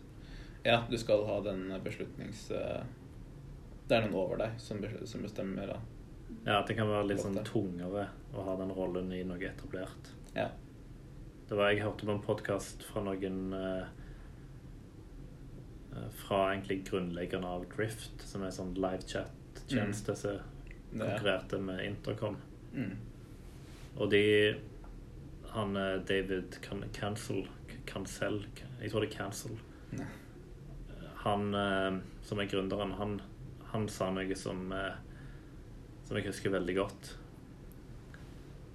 ja, 0.65 0.79
du 0.89 0.97
skal 0.97 1.25
ha 1.27 1.39
den 1.41 1.67
beslutnings... 1.83 2.49
eh, 2.51 2.81
det 3.89 3.97
er 3.97 4.01
noen 4.07 4.15
over 4.15 4.37
deg 4.37 4.57
som, 4.61 4.79
bestemmer. 5.21 5.67
Da. 5.67 5.77
Ja, 6.45 6.61
det 6.65 6.75
kan 6.77 6.87
være 6.87 7.07
litt 7.09 7.21
sånn 7.21 7.37
tungere 7.43 8.07
å 8.33 8.43
ha 8.45 8.55
den 8.57 8.71
rollen 8.73 9.11
i 9.13 9.23
noe 9.23 9.39
etablert. 9.45 10.11
Ja. 10.35 10.49
Det 11.49 11.57
var, 11.57 11.71
Jeg 11.71 11.81
hørte 11.83 12.05
på 12.05 12.11
en 12.13 12.21
podkast 12.21 12.83
fra 12.85 13.01
noen 13.05 13.53
eh, 13.53 13.81
eh, 13.81 13.87
Fra 16.21 16.51
egentlig 16.51 16.83
grunnleggeren 16.89 17.45
av 17.45 17.65
Drift, 17.71 18.21
som 18.27 18.43
er 18.43 18.51
en 18.51 18.57
sånn 18.59 18.75
livechat-tjeneste 18.77 20.15
som 20.15 20.41
konkurrerte 20.91 21.59
med 21.61 21.85
Intercom. 21.85 22.37
mm. 22.73 22.97
Og 23.99 24.11
de 24.11 24.55
Han 25.49 25.75
eh, 25.75 25.97
David 26.05 26.59
Can 26.61 26.83
Cancel 26.93 27.47
Cancel 27.89 28.43
Jeg 28.81 28.91
tror 28.91 29.01
det 29.01 29.09
er 29.09 29.15
Cancel. 29.17 29.55
Ne. 29.97 30.05
Han 31.23 31.53
eh, 31.57 31.97
som 32.21 32.39
er 32.39 32.49
gründeren, 32.51 32.93
han, 32.99 33.17
han 33.71 33.87
sa 33.89 34.11
noe 34.13 34.35
som 34.37 34.71
eh, 34.71 34.93
Som 36.05 36.19
jeg 36.19 36.29
husker 36.29 36.53
veldig 36.53 36.75
godt. 36.77 37.09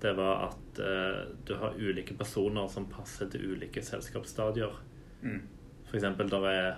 Det 0.02 0.12
var 0.18 0.50
at 0.50 0.80
eh, 0.82 1.20
du 1.46 1.54
har 1.56 1.78
ulike 1.78 2.14
personer 2.18 2.68
som 2.68 2.90
passer 2.90 3.30
til 3.32 3.54
ulike 3.54 3.82
selskapsstadier. 3.82 4.74
Mm. 5.22 5.40
For 5.88 5.96
eksempel 5.96 6.30
der 6.30 6.48
er 6.50 6.68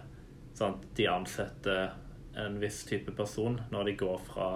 sant, 0.57 0.85
De 0.97 1.07
ansetter 1.11 1.91
en 2.37 2.59
viss 2.61 2.83
type 2.89 3.13
person 3.17 3.59
når 3.73 3.91
de 3.91 3.97
går 4.03 4.19
fra 4.29 4.49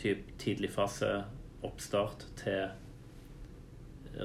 typ 0.00 0.34
tidlig 0.40 0.70
fase 0.74 1.10
oppstart 1.64 2.26
til 2.40 2.68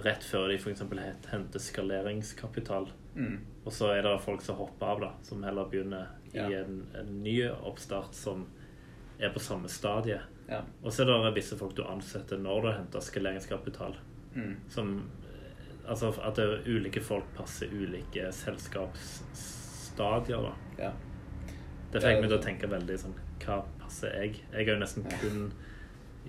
rett 0.06 0.24
før 0.24 0.48
de 0.52 0.56
f.eks. 0.60 0.84
henter 1.32 1.60
skaleringskapital. 1.60 2.90
Mm. 3.16 3.38
Og 3.66 3.74
så 3.76 3.90
er 3.96 4.06
det 4.06 4.14
folk 4.24 4.44
som 4.44 4.56
hopper 4.60 4.94
av, 4.94 5.02
da, 5.04 5.10
som 5.28 5.44
heller 5.44 5.68
begynner 5.72 6.18
Ja. 6.32 6.46
i 6.48 6.54
en, 6.56 6.86
en 6.96 7.10
ny 7.24 7.42
oppstart 7.50 8.16
som 8.16 8.46
er 9.20 9.34
på 9.36 9.40
samme 9.44 9.68
stadie. 9.70 10.22
Ja. 10.48 10.62
Og 10.84 10.94
så 10.94 11.04
er 11.04 11.12
det 11.12 11.34
visse 11.36 11.58
folk 11.60 11.76
du 11.76 11.84
ansetter 11.84 12.40
når 12.40 12.62
du 12.62 12.72
henter 12.72 13.04
skaleringskapital. 13.04 13.98
Mm. 14.36 14.56
Som 14.70 15.02
Altså 15.82 16.12
at 16.22 16.36
det 16.38 16.44
er 16.46 16.68
ulike 16.70 17.02
folk 17.04 17.26
passer 17.36 17.68
ulike 17.74 18.28
selskapsstadier, 19.92 20.42
da. 20.42 20.84
ja. 20.84 20.92
Det 21.92 22.02
fikk 22.02 22.22
meg 22.22 22.30
til 22.30 22.38
å 22.38 22.44
tenke 22.44 22.68
veldig 22.72 22.98
sånn 23.00 23.16
Hva 23.44 23.62
passer 23.82 24.14
jeg? 24.16 24.44
Jeg 24.54 24.66
har 24.66 24.76
jo 24.76 24.80
nesten 24.80 25.08
kun 25.20 25.52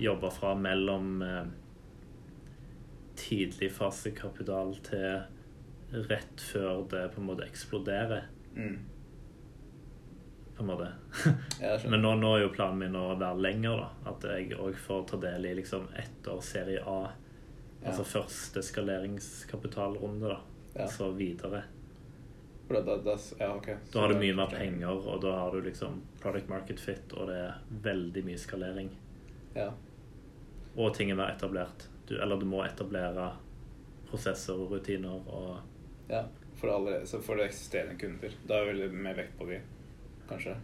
jobba 0.00 0.30
fra 0.32 0.54
mellom 0.58 1.22
eh, 1.22 1.44
tidligfasekapital 3.20 4.72
til 4.82 6.00
rett 6.08 6.40
før 6.40 6.86
det 6.90 7.04
på 7.12 7.20
en 7.20 7.28
måte 7.28 7.44
eksploderer. 7.44 8.24
Mm. 8.56 8.78
på 10.56 10.62
en 10.62 10.66
måte. 10.66 10.88
Men 11.88 12.00
nå, 12.00 12.14
nå 12.16 12.32
er 12.36 12.46
jo 12.46 12.54
planen 12.56 12.80
min 12.80 12.96
å 12.96 13.12
være 13.12 13.44
lenger, 13.44 13.84
da. 13.84 14.10
At 14.10 14.24
jeg 14.32 14.56
òg 14.56 14.80
får 14.80 15.04
ta 15.10 15.20
del 15.20 15.46
i 15.50 15.54
liksom 15.60 15.84
etter 15.92 16.40
serie 16.44 16.80
A. 16.88 17.12
Altså 17.84 18.08
første 18.08 18.64
skaleringskapitalrunde, 18.64 20.32
da. 20.32 20.40
Ja. 20.72 20.86
Og 20.86 20.96
så 20.96 21.12
videre. 21.12 21.66
For 22.72 22.80
da, 22.80 22.96
da, 22.96 23.12
da, 23.12 23.18
ja, 23.38 23.54
okay. 23.54 23.76
Da 23.92 24.00
har 24.00 24.08
du 24.08 24.14
mye 24.22 24.34
mer 24.34 24.46
penger, 24.48 24.88
og 25.12 25.20
da 25.20 25.32
har 25.36 25.52
du 25.52 25.60
liksom 25.66 25.98
product 26.22 26.48
market 26.48 26.80
fit, 26.80 27.12
og 27.12 27.28
det 27.28 27.36
er 27.36 27.58
veldig 27.84 28.22
mye 28.24 28.38
skalering. 28.40 28.88
Ja. 29.54 29.66
Og 30.76 30.94
ting 30.96 31.10
er 31.12 31.18
mer 31.18 31.34
etablert. 31.34 31.84
Du, 32.08 32.14
eller 32.16 32.40
du 32.40 32.46
må 32.48 32.62
etablere 32.64 33.26
prosesser 34.08 34.56
og 34.56 34.72
rutiner 34.72 35.28
og 35.28 35.60
ja. 36.08 36.24
For, 36.56 36.70
allerede, 36.72 37.06
så 37.08 37.20
for 37.20 37.36
det 37.36 37.50
eksisterende 37.50 37.98
kunder. 38.00 38.32
Da 38.48 38.56
er 38.62 38.66
det 38.70 38.72
veldig 38.74 39.04
mer 39.04 39.16
vekt 39.18 39.36
på 39.38 39.46
de, 39.48 39.60
kanskje. 40.28 40.56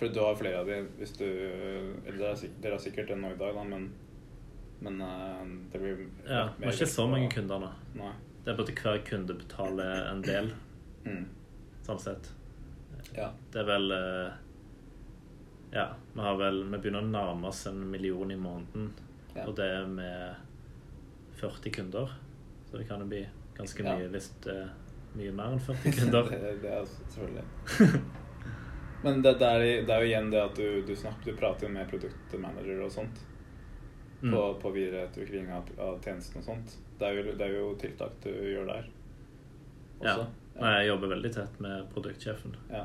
For 0.00 0.08
du 0.12 0.20
har 0.24 0.36
flere 0.36 0.60
av 0.62 0.68
de 0.68 0.78
hvis 0.96 1.12
du 1.18 1.24
Eller 1.26 2.16
dere 2.16 2.30
har, 2.30 2.38
sik- 2.40 2.56
dere 2.64 2.76
har 2.76 2.80
sikkert 2.80 3.10
det 3.12 3.18
nå 3.20 3.34
i 3.34 3.40
dag, 3.40 3.54
da, 3.56 3.64
men 3.64 3.90
men 4.80 5.00
eh, 5.04 5.42
det 5.72 5.78
blir 5.82 5.98
Ja, 6.26 6.48
vi 6.58 6.64
har 6.64 6.72
ikke 6.72 6.86
så 6.88 7.04
mange 7.08 7.28
kunder 7.32 7.60
nå. 7.60 7.68
Nei. 8.00 8.12
Det 8.44 8.52
er 8.52 8.56
bare 8.56 8.72
at 8.72 8.80
hver 8.84 9.02
kunde 9.04 9.34
betaler 9.36 10.06
en 10.10 10.22
del, 10.24 10.54
Mm. 11.06 11.24
sånn 11.86 11.98
sett. 12.02 12.32
Ja. 13.16 13.30
Det 13.52 13.62
er 13.62 13.64
vel 13.70 13.90
eh, 13.96 14.32
Ja, 15.72 15.86
vi 16.14 16.20
har 16.20 16.36
vel 16.36 16.58
Vi 16.68 16.78
begynner 16.78 17.00
å 17.02 17.08
nærme 17.10 17.48
oss 17.48 17.64
en 17.70 17.80
million 17.90 18.30
i 18.30 18.36
måneden. 18.36 18.90
Ja. 19.34 19.46
Og 19.46 19.54
det 19.56 19.64
er 19.70 19.86
med 19.86 20.36
40 21.40 21.70
kunder. 21.72 22.10
Så 22.70 22.76
det 22.78 22.84
kan 22.88 23.00
jo 23.00 23.06
bli 23.06 23.22
ganske 23.56 23.82
Ja. 23.84 23.96
mye 23.96 24.08
hvis 24.12 24.28
det 24.44 24.54
er 24.56 24.70
mye 25.16 25.32
mer 25.32 25.54
enn 25.56 25.60
40 25.60 25.92
kunder. 26.00 26.28
det, 26.30 26.52
det 26.62 26.70
er 26.70 26.84
selvfølgelig 26.86 28.02
Men 29.02 29.22
det, 29.22 29.32
det, 29.40 29.46
er, 29.48 29.64
det 29.88 29.94
er 29.94 30.02
jo 30.04 30.08
igjen 30.10 30.30
det 30.30 30.40
at 30.44 30.54
du, 30.60 30.82
du 30.86 30.92
snakker 30.96 31.32
Du 31.32 31.38
prater 31.40 31.66
jo 31.66 31.72
med 31.72 31.88
produktmanager 31.88 32.82
og 32.84 32.92
sånt. 32.92 33.22
Mm. 34.20 34.34
På, 34.34 34.42
på 34.60 34.70
videreutvikling 34.74 35.48
av, 35.56 35.64
av 35.80 35.96
tjenesten 36.04 36.42
og 36.42 36.44
sånt. 36.44 36.74
Det 37.00 37.06
er, 37.08 37.16
jo, 37.16 37.32
det 37.40 37.46
er 37.46 37.54
jo 37.56 37.70
tiltak 37.80 38.18
du 38.20 38.28
gjør 38.28 38.66
der. 38.68 38.90
også. 40.02 40.18
Ja. 40.20 40.26
Nei, 40.58 40.72
jeg 40.80 40.88
jobber 40.90 41.12
veldig 41.14 41.30
tett 41.34 41.60
med 41.62 41.86
produktsjefen. 41.94 42.56
Ja. 42.70 42.84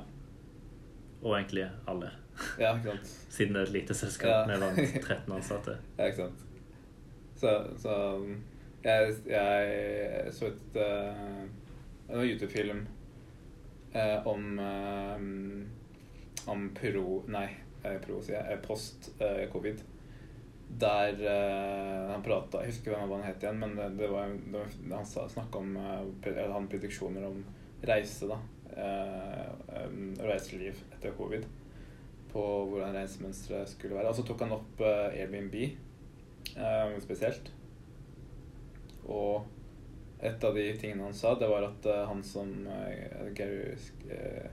Og 1.23 1.33
egentlig 1.37 1.65
alle. 1.89 2.11
Ja, 2.59 2.75
ikke 2.75 2.93
sant. 2.93 3.13
Siden 3.31 3.55
det 3.55 3.61
er 3.63 3.69
et 3.69 3.73
lite 3.77 3.95
selskap 3.97 4.29
Ja. 4.29 4.41
med 4.47 4.61
rundt 4.61 4.99
13 5.01 5.33
ansatte. 5.33 5.77
Ja, 5.97 6.05
ikke 6.05 6.25
sant. 6.25 6.45
Så, 7.35 7.51
så 7.81 7.95
jeg, 8.83 9.15
jeg 9.27 10.33
så 10.33 10.51
et 10.51 10.77
uh, 10.79 11.41
en 12.09 12.21
YouTube-film 12.23 12.85
uh, 13.95 14.27
om 14.27 14.59
eh, 14.59 15.25
om 16.47 16.69
pro... 16.77 17.23
Nei, 17.27 17.47
pro, 18.05 18.21
sier 18.21 18.37
jeg. 18.37 18.53
eh, 18.53 18.61
Post-covid. 18.67 19.83
Der 20.81 21.13
eh, 21.21 22.11
han 22.11 22.23
prata 22.25 22.61
Jeg 22.63 22.71
husker 22.73 22.91
ikke 22.91 22.99
hvem 23.01 23.11
han 23.19 23.27
het 23.27 23.43
igjen, 23.43 23.59
men 23.61 23.75
det, 23.77 23.89
det 23.99 24.09
var, 24.11 24.31
det 24.33 24.53
var, 24.59 24.71
han 24.97 25.05
snakka 25.05 25.61
om 25.61 25.75
Han 25.77 26.67
prediksjoner 26.71 27.27
om 27.27 27.43
reise, 27.87 28.29
da. 28.29 28.39
Eh, 28.75 30.21
reiseliv 30.25 30.79
etter 30.93 31.13
covid. 31.17 31.45
På 32.31 32.43
hvordan 32.69 32.95
reisemønsteret 32.97 33.69
skulle 33.71 33.95
være. 33.95 34.11
Og 34.11 34.17
så 34.17 34.25
tok 34.27 34.43
han 34.43 34.55
opp 34.57 34.81
eh, 34.83 35.21
Airbnb 35.21 35.55
eh, 35.63 36.95
spesielt. 37.03 37.51
Og 39.05 39.45
et 40.25 40.43
av 40.43 40.55
de 40.55 40.65
tingene 40.79 41.05
han 41.05 41.15
sa, 41.15 41.35
det 41.39 41.49
var 41.51 41.67
at 41.67 41.87
eh, 41.91 42.05
han 42.09 42.23
som 42.25 42.51
uh, 42.65 43.27
Gary 43.35 43.75
eh, 44.09 44.47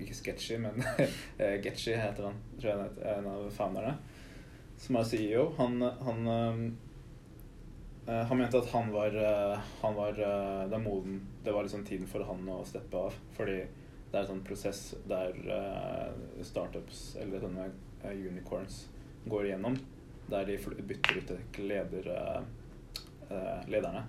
Ikke 0.00 0.14
Sketchy, 0.16 0.56
men 0.62 0.78
eh, 1.38 1.58
Getchy 1.62 1.96
heter 1.98 2.30
han. 2.30 2.38
Tror 2.56 2.70
jeg 2.70 2.78
han 2.78 2.86
heter, 2.88 3.08
en 3.18 3.30
av 3.34 3.48
founderne. 3.52 3.96
Som 4.80 4.98
er 4.98 5.08
CEO. 5.10 5.48
Han, 5.58 5.82
han 5.82 6.30
eh, 6.30 6.46
eh, 6.46 6.62
han 8.06 8.38
mente 8.38 8.58
at 8.58 8.68
han 8.68 8.90
var, 8.92 9.14
eh, 9.16 9.58
han 9.80 9.94
var 9.96 10.18
eh, 10.20 10.68
Det 10.68 10.76
er 10.76 10.82
moden 10.84 11.20
Det 11.44 11.52
var 11.52 11.62
liksom 11.64 11.84
tiden 11.88 12.06
for 12.06 12.24
han 12.28 12.48
å 12.52 12.58
steppe 12.68 12.96
av. 13.06 13.14
Fordi 13.36 13.56
det 13.64 14.18
er 14.18 14.20
en 14.20 14.28
sånn 14.28 14.44
prosess 14.46 14.82
der 15.10 15.38
eh, 15.50 16.42
startups, 16.46 17.16
eller 17.18 17.40
sånne 17.42 17.64
eh, 18.04 18.12
unicorns, 18.28 18.84
går 19.26 19.48
igjennom. 19.48 19.78
Der 20.30 20.44
de 20.46 20.58
bytter 20.86 21.18
ut 21.18 21.58
leder, 21.58 22.10
eh, 22.14 22.42
eh, 23.30 23.64
lederne. 23.72 24.04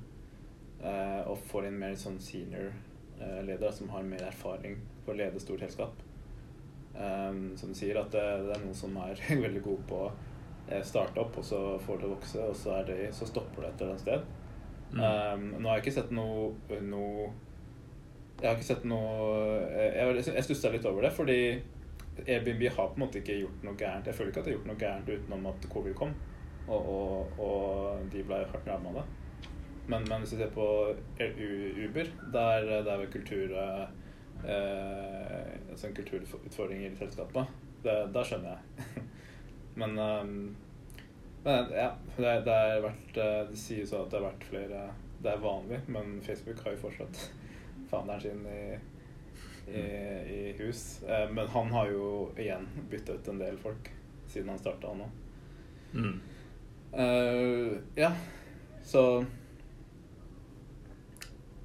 eh, 0.84 1.22
og 1.32 1.40
får 1.50 1.66
inn 1.72 1.80
mer 1.80 1.96
sånn 1.98 2.20
senior 2.22 2.68
eh, 3.20 3.42
ledere 3.48 3.72
som 3.74 3.90
har 3.90 4.04
mer 4.04 4.28
erfaring 4.28 4.78
på 5.06 5.12
å 5.12 5.18
lede 5.18 5.40
stort 5.40 5.64
selskap. 5.66 6.04
Som 7.60 7.74
sier 7.75 7.98
at 8.00 8.14
det, 8.14 8.22
det 8.46 8.54
er 8.56 8.62
noen 8.64 8.75
som 8.78 8.94
er 9.04 9.20
veldig 9.46 9.62
gode 9.66 9.84
på 9.90 9.98
starte 10.88 11.22
opp, 11.22 11.38
og 11.38 11.46
så 11.46 11.62
får 11.86 12.02
det 12.02 12.10
vokse, 12.10 12.42
og 12.42 12.56
så, 12.58 12.80
det, 12.88 13.00
så 13.14 13.28
stopper 13.30 13.62
det 13.62 13.70
et 13.70 13.82
eller 13.82 13.96
annet 13.96 14.06
sted. 14.06 14.28
Mm. 14.96 15.02
Um, 15.02 15.46
nå 15.62 15.70
har 15.70 15.80
jeg 15.80 15.86
ikke 15.86 15.96
sett 15.98 16.12
noe, 16.14 16.52
noe 16.86 17.26
Jeg 18.38 18.46
har 18.46 18.54
ikke 18.54 18.68
sett 18.68 18.84
noe 18.88 19.56
Jeg, 19.74 20.22
jeg 20.30 20.46
stussa 20.46 20.70
litt 20.72 20.86
over 20.86 21.04
det, 21.04 21.12
fordi 21.16 21.40
Airbnb 22.22 22.64
har 22.70 22.94
på 22.94 22.96
en 22.96 23.04
måte 23.04 23.20
ikke 23.20 23.36
gjort 23.42 23.66
noe 23.68 23.76
gærent. 23.76 24.08
Jeg 24.08 24.16
føler 24.16 24.32
ikke 24.32 24.44
at 24.44 24.48
de 24.48 24.54
har 24.54 24.58
gjort 24.60 24.70
noe 24.70 24.80
gærent 24.80 25.10
utenom 25.12 25.50
at 25.52 25.68
covid 25.74 25.96
kom, 26.00 26.14
og, 26.70 26.90
og, 26.94 27.40
og 27.44 28.06
de 28.14 28.24
ble 28.24 28.40
hardt 28.54 28.70
ramma 28.70 28.94
av 28.94 29.02
det. 29.02 29.06
Men, 29.88 30.06
men 30.10 30.24
hvis 30.24 30.34
du 30.34 30.38
ser 30.40 30.54
på 30.56 30.68
Uber, 31.20 32.08
der 32.34 32.70
det 32.70 32.94
er 32.94 33.02
vel 33.04 33.12
kultur 33.14 33.58
eh, 33.60 33.84
altså 35.70 35.88
en 35.90 35.98
kulturutfordringer 35.98 36.92
i 36.92 36.98
selskapet, 37.02 37.52
det, 37.84 37.98
da 38.16 38.24
skjønner 38.26 38.56
jeg. 38.56 39.04
men, 39.75 40.00
um, 40.00 40.55
ja, 41.46 41.91
det, 42.17 42.29
det 42.48 42.53
er 42.53 42.79
vært 42.82 43.17
eh, 43.22 43.41
Det 43.51 43.60
sies 43.60 43.91
at 43.94 44.10
det 44.10 44.17
har 44.17 44.32
vært 44.32 44.46
flere 44.50 44.84
Det 45.22 45.29
er 45.29 45.44
vanlig, 45.44 45.79
men 45.91 46.17
Facebook 46.25 46.63
har 46.65 46.74
jo 46.74 46.84
fortsatt 46.88 47.20
fanderen 47.91 48.22
sin 48.24 48.46
i, 48.50 48.77
i, 49.70 49.84
i 50.36 50.39
hus. 50.58 51.03
Eh, 51.03 51.27
men 51.29 51.48
han 51.53 51.70
har 51.74 51.91
jo 51.94 52.08
igjen 52.38 52.65
bytta 52.89 53.20
ut 53.20 53.29
en 53.29 53.41
del 53.44 53.60
folk 53.62 53.91
siden 54.32 54.50
han 54.50 54.62
starta 54.62 54.94
nå. 54.98 55.10
Mm. 55.94 56.15
Uh, 56.96 57.77
ja, 57.96 58.11
så 58.83 59.01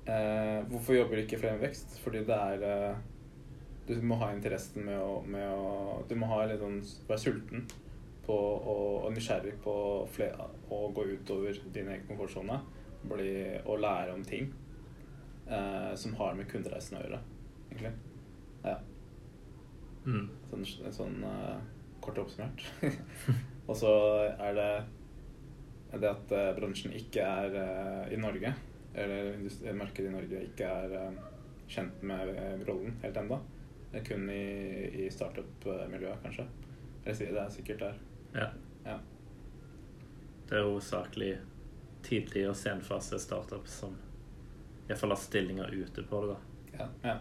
uh, 0.08 0.58
Hvorfor 0.68 0.94
jobber 0.94 1.22
ikke 1.22 1.38
flere 1.38 1.56
med 1.56 1.68
vekst? 1.68 2.00
Fordi 2.02 2.24
det 2.26 2.36
er 2.36 2.64
uh, 2.90 2.96
Du 3.88 3.94
må 4.02 4.18
ha 4.18 4.32
interessen 4.34 4.84
med 4.86 4.98
å, 4.98 5.20
med 5.26 5.46
å 5.54 6.02
Du 6.08 6.16
må 6.18 6.26
ha 6.32 6.44
litt 6.50 6.62
sånn, 6.62 6.80
være 7.08 7.22
sulten 7.22 7.68
på 8.30 8.36
og, 8.38 9.06
og 9.06 9.14
nysgjerrig 9.16 9.56
på 9.64 9.74
å 10.70 10.84
gå 10.94 11.08
utover 11.16 11.58
din 11.74 11.90
egen 11.90 12.06
komfortsone 12.06 12.60
bli, 13.02 13.58
og 13.64 13.80
lære 13.80 14.14
om 14.14 14.24
ting 14.24 14.52
eh, 15.48 15.92
som 15.96 16.14
har 16.20 16.36
med 16.38 16.48
kundereisen 16.50 16.98
å 16.98 17.02
gjøre, 17.04 17.20
egentlig. 17.70 17.92
Ja. 18.64 18.76
Mm. 20.04 20.26
Sånn, 20.50 20.64
sånn 20.96 21.20
uh, 21.24 21.58
kort 22.00 22.20
oppsummert. 22.22 22.64
og 23.68 23.76
så 23.76 23.92
er 24.32 24.56
det 24.56 24.70
det 26.00 26.10
at 26.10 26.32
uh, 26.32 26.50
bransjen 26.56 26.94
ikke 26.96 27.24
er 27.24 27.56
uh, 27.56 28.04
i 28.12 28.20
Norge, 28.20 28.54
eller 29.00 29.74
markedet 29.78 30.10
i 30.10 30.14
Norge 30.14 30.44
ikke 30.48 30.66
er 30.66 31.18
kjent 31.70 32.00
med 32.02 32.32
rollen 32.66 32.96
helt 33.04 33.20
ennå. 33.20 33.38
Kun 34.06 34.26
i, 34.30 34.42
i 35.04 35.10
startup-miljøet, 35.14 36.18
kanskje. 36.24 36.46
Eller 37.04 37.16
sier 37.18 37.34
det 37.34 37.44
er 37.44 37.54
sikkert 37.54 37.84
der. 37.84 38.00
Ja. 38.34 38.48
Ja. 38.84 38.98
Det 40.48 40.58
er 40.58 40.66
hovedsakelig 40.66 41.32
tidlig 42.02 42.46
og 42.50 42.56
senfase 42.56 43.18
startups 43.22 43.80
som 43.82 43.96
iallfall 44.88 45.12
har 45.14 45.20
stillinger 45.22 45.70
ute 45.74 46.02
på 46.02 46.20
det. 46.24 46.34
da. 46.34 46.78
Ja. 46.78 46.88
ja. 47.04 47.16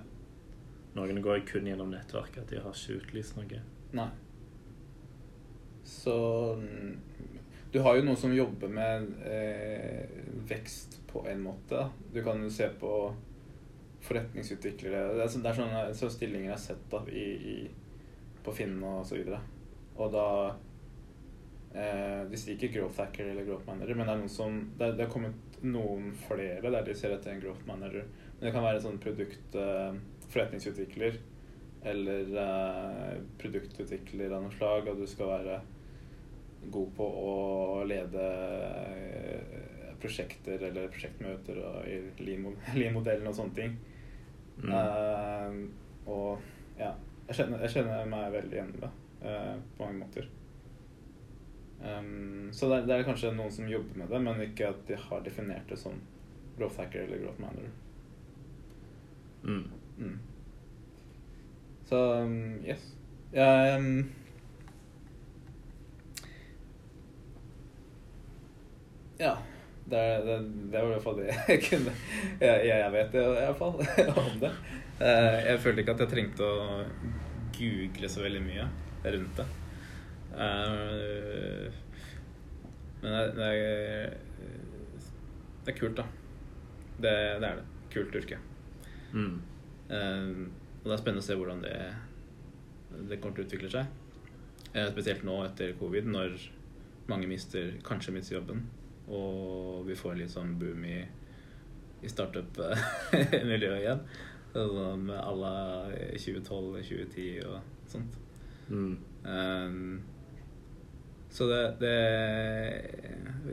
Noen 0.96 1.22
går 1.22 1.44
kun 1.46 1.68
gjennom 1.70 1.92
nettverket, 1.94 2.48
de 2.50 2.62
har 2.64 2.74
ikke 2.74 2.98
utlyst 3.02 3.36
noe. 3.38 3.60
Nei. 3.94 4.08
Så 5.86 6.16
Du 7.72 7.80
har 7.86 7.96
jo 8.00 8.04
noen 8.08 8.18
som 8.18 8.34
jobber 8.34 8.70
med 8.74 9.12
eh, 9.30 10.10
vekst 10.50 11.00
på 11.12 11.22
en 11.30 11.42
måte. 11.46 11.84
Du 12.14 12.24
kan 12.26 12.42
jo 12.44 12.50
se 12.50 12.66
på 12.82 12.90
forretningsutviklere 14.02 15.14
Det 15.18 15.22
er, 15.26 15.30
sånn- 15.30 15.44
det 15.44 15.52
er 15.52 15.58
sånne, 15.60 15.84
sånne 15.94 16.16
stillinger 16.16 16.48
jeg 16.50 16.56
har 16.56 16.64
sett 16.64 16.86
da, 16.90 17.02
i, 17.14 17.26
i, 17.54 17.56
på 18.46 18.54
Finn 18.56 18.78
og 18.84 19.04
så 19.06 19.20
videre. 19.20 19.42
Og 20.00 20.10
da 20.14 20.26
De 22.30 22.40
ikke 22.54 22.72
growth 22.74 23.02
hacker 23.02 23.32
eller 23.32 23.48
growth 23.48 23.68
manager, 23.68 23.98
men 23.98 24.08
det 24.08 24.14
er 24.14 24.22
noen 24.22 24.32
som 24.34 24.60
Det, 24.78 24.92
det 24.98 25.06
har 25.06 25.14
kommet 25.14 25.60
noen 25.66 26.14
flere 26.28 26.72
der 26.72 26.86
de 26.88 26.96
ser 26.96 27.16
etter 27.16 27.34
en 27.34 27.42
growth 27.44 27.66
manager. 27.68 28.06
Men 28.38 28.48
det 28.48 28.54
kan 28.56 28.66
være 28.66 28.84
sånn 28.84 29.02
produkt 29.04 29.58
eh, 29.60 29.98
forretningsutvikler 30.30 31.20
eller 31.90 32.40
eh, 32.44 33.20
produktutvikler 33.40 34.36
av 34.36 34.46
noe 34.46 34.56
slag, 34.56 34.88
og 34.92 35.00
du 35.00 35.08
skal 35.08 35.32
være 35.34 35.60
god 36.72 36.90
på 36.98 37.06
å 37.06 37.34
lede 37.88 38.26
eh, 38.26 39.60
prosjekter 40.00 40.64
eller 40.70 40.92
prosjektmøter 40.92 41.60
og 41.64 41.88
i 41.88 42.00
Lean-mo- 42.24 42.58
Lean-modellen 42.80 43.28
og 43.32 43.36
sånne 43.36 43.58
ting. 43.58 43.78
Mm. 44.60 44.74
Uh, 44.76 46.10
og 46.12 46.42
ja, 46.80 46.92
jeg 47.30 47.38
kjenner, 47.38 47.62
jeg 47.64 47.78
kjenner 47.78 48.10
meg 48.12 48.34
veldig 48.34 48.58
igjen 48.58 48.74
i 48.76 48.82
det 48.82 48.90
uh, 49.24 49.56
på 49.78 49.86
mange 49.86 50.02
måter. 50.02 50.28
Um, 51.80 52.50
så 52.54 52.70
det, 52.70 52.82
det 52.90 52.96
er 52.96 53.06
kanskje 53.08 53.32
noen 53.36 53.52
som 53.56 53.68
jobber 53.72 54.02
med 54.02 54.10
det, 54.12 54.22
men 54.24 54.42
ikke 54.44 54.72
at 54.74 54.82
de 54.88 54.98
har 55.00 55.22
definert 55.24 55.70
det 55.72 55.80
som 55.80 55.96
growth 56.58 56.80
hacker 56.82 57.06
eller 57.06 57.22
growth 57.24 57.42
manager. 57.42 57.72
Mm. 59.44 59.64
Mm. 59.98 60.18
Så 61.86 62.02
um, 62.24 62.60
yes. 62.66 62.96
Ja, 63.32 63.78
um, 63.78 64.10
ja. 69.20 69.38
Det, 69.90 69.98
er, 69.98 70.20
det, 70.26 70.36
det 70.72 70.82
var 70.82 70.86
i 70.86 70.92
hvert 70.92 71.02
fall 71.04 71.16
det 71.18 71.32
jeg 71.32 71.62
kunne 71.70 71.94
Jeg, 72.38 72.66
jeg 72.68 72.92
vet 72.94 73.16
det 73.16 73.24
i 73.24 73.32
hvert 73.40 73.58
fall 73.58 73.80
om 74.26 74.36
det. 74.44 74.52
Eh, 75.00 75.38
jeg 75.48 75.64
følte 75.64 75.82
ikke 75.82 75.96
at 75.96 76.04
jeg 76.04 76.12
trengte 76.12 76.46
å 76.46 76.84
google 77.56 78.12
så 78.12 78.22
veldig 78.22 78.44
mye 78.44 78.68
rundt 79.08 79.42
det. 79.42 79.48
Eh, 80.34 81.78
men 83.02 83.16
det, 83.16 83.26
det, 83.38 83.50
er, 83.50 84.18
det 85.66 85.74
er 85.74 85.80
kult, 85.80 85.98
da. 86.00 86.06
Det, 87.00 87.14
det 87.40 87.50
er 87.50 87.62
det. 87.62 87.68
Kult 87.94 88.16
yrke. 88.20 88.40
Mm. 89.14 89.40
Eh, 89.90 90.32
og 90.80 90.88
det 90.88 90.96
er 90.96 91.02
spennende 91.02 91.24
å 91.24 91.28
se 91.28 91.38
hvordan 91.40 91.64
det, 91.64 91.76
det 93.10 93.20
kommer 93.20 93.40
til 93.40 93.46
å 93.46 93.50
utvikle 93.50 93.72
seg. 93.74 93.96
Eh, 94.74 94.90
spesielt 94.92 95.26
nå 95.26 95.40
etter 95.48 95.78
covid, 95.80 96.10
når 96.12 96.38
mange 97.10 97.30
mister, 97.30 97.74
kanskje 97.86 98.14
mister 98.16 98.38
jobben. 98.38 98.68
Og 99.10 99.88
vi 99.88 99.98
får 99.98 100.20
litt 100.20 100.34
sånn 100.34 100.54
boom 100.62 100.84
i, 100.86 101.00
i 102.04 102.12
startup-miljøet 102.12 103.80
igjen. 103.84 104.04
Sånn 104.54 105.08
med 105.08 105.18
à 105.18 105.34
la 105.38 105.56
2012, 106.14 106.84
2010 106.86 107.44
og 107.50 107.90
sånt. 107.90 108.18
Mm. 108.70 108.96
Um, 109.26 110.00
så 111.30 111.46
det, 111.50 111.62
det 111.82 111.96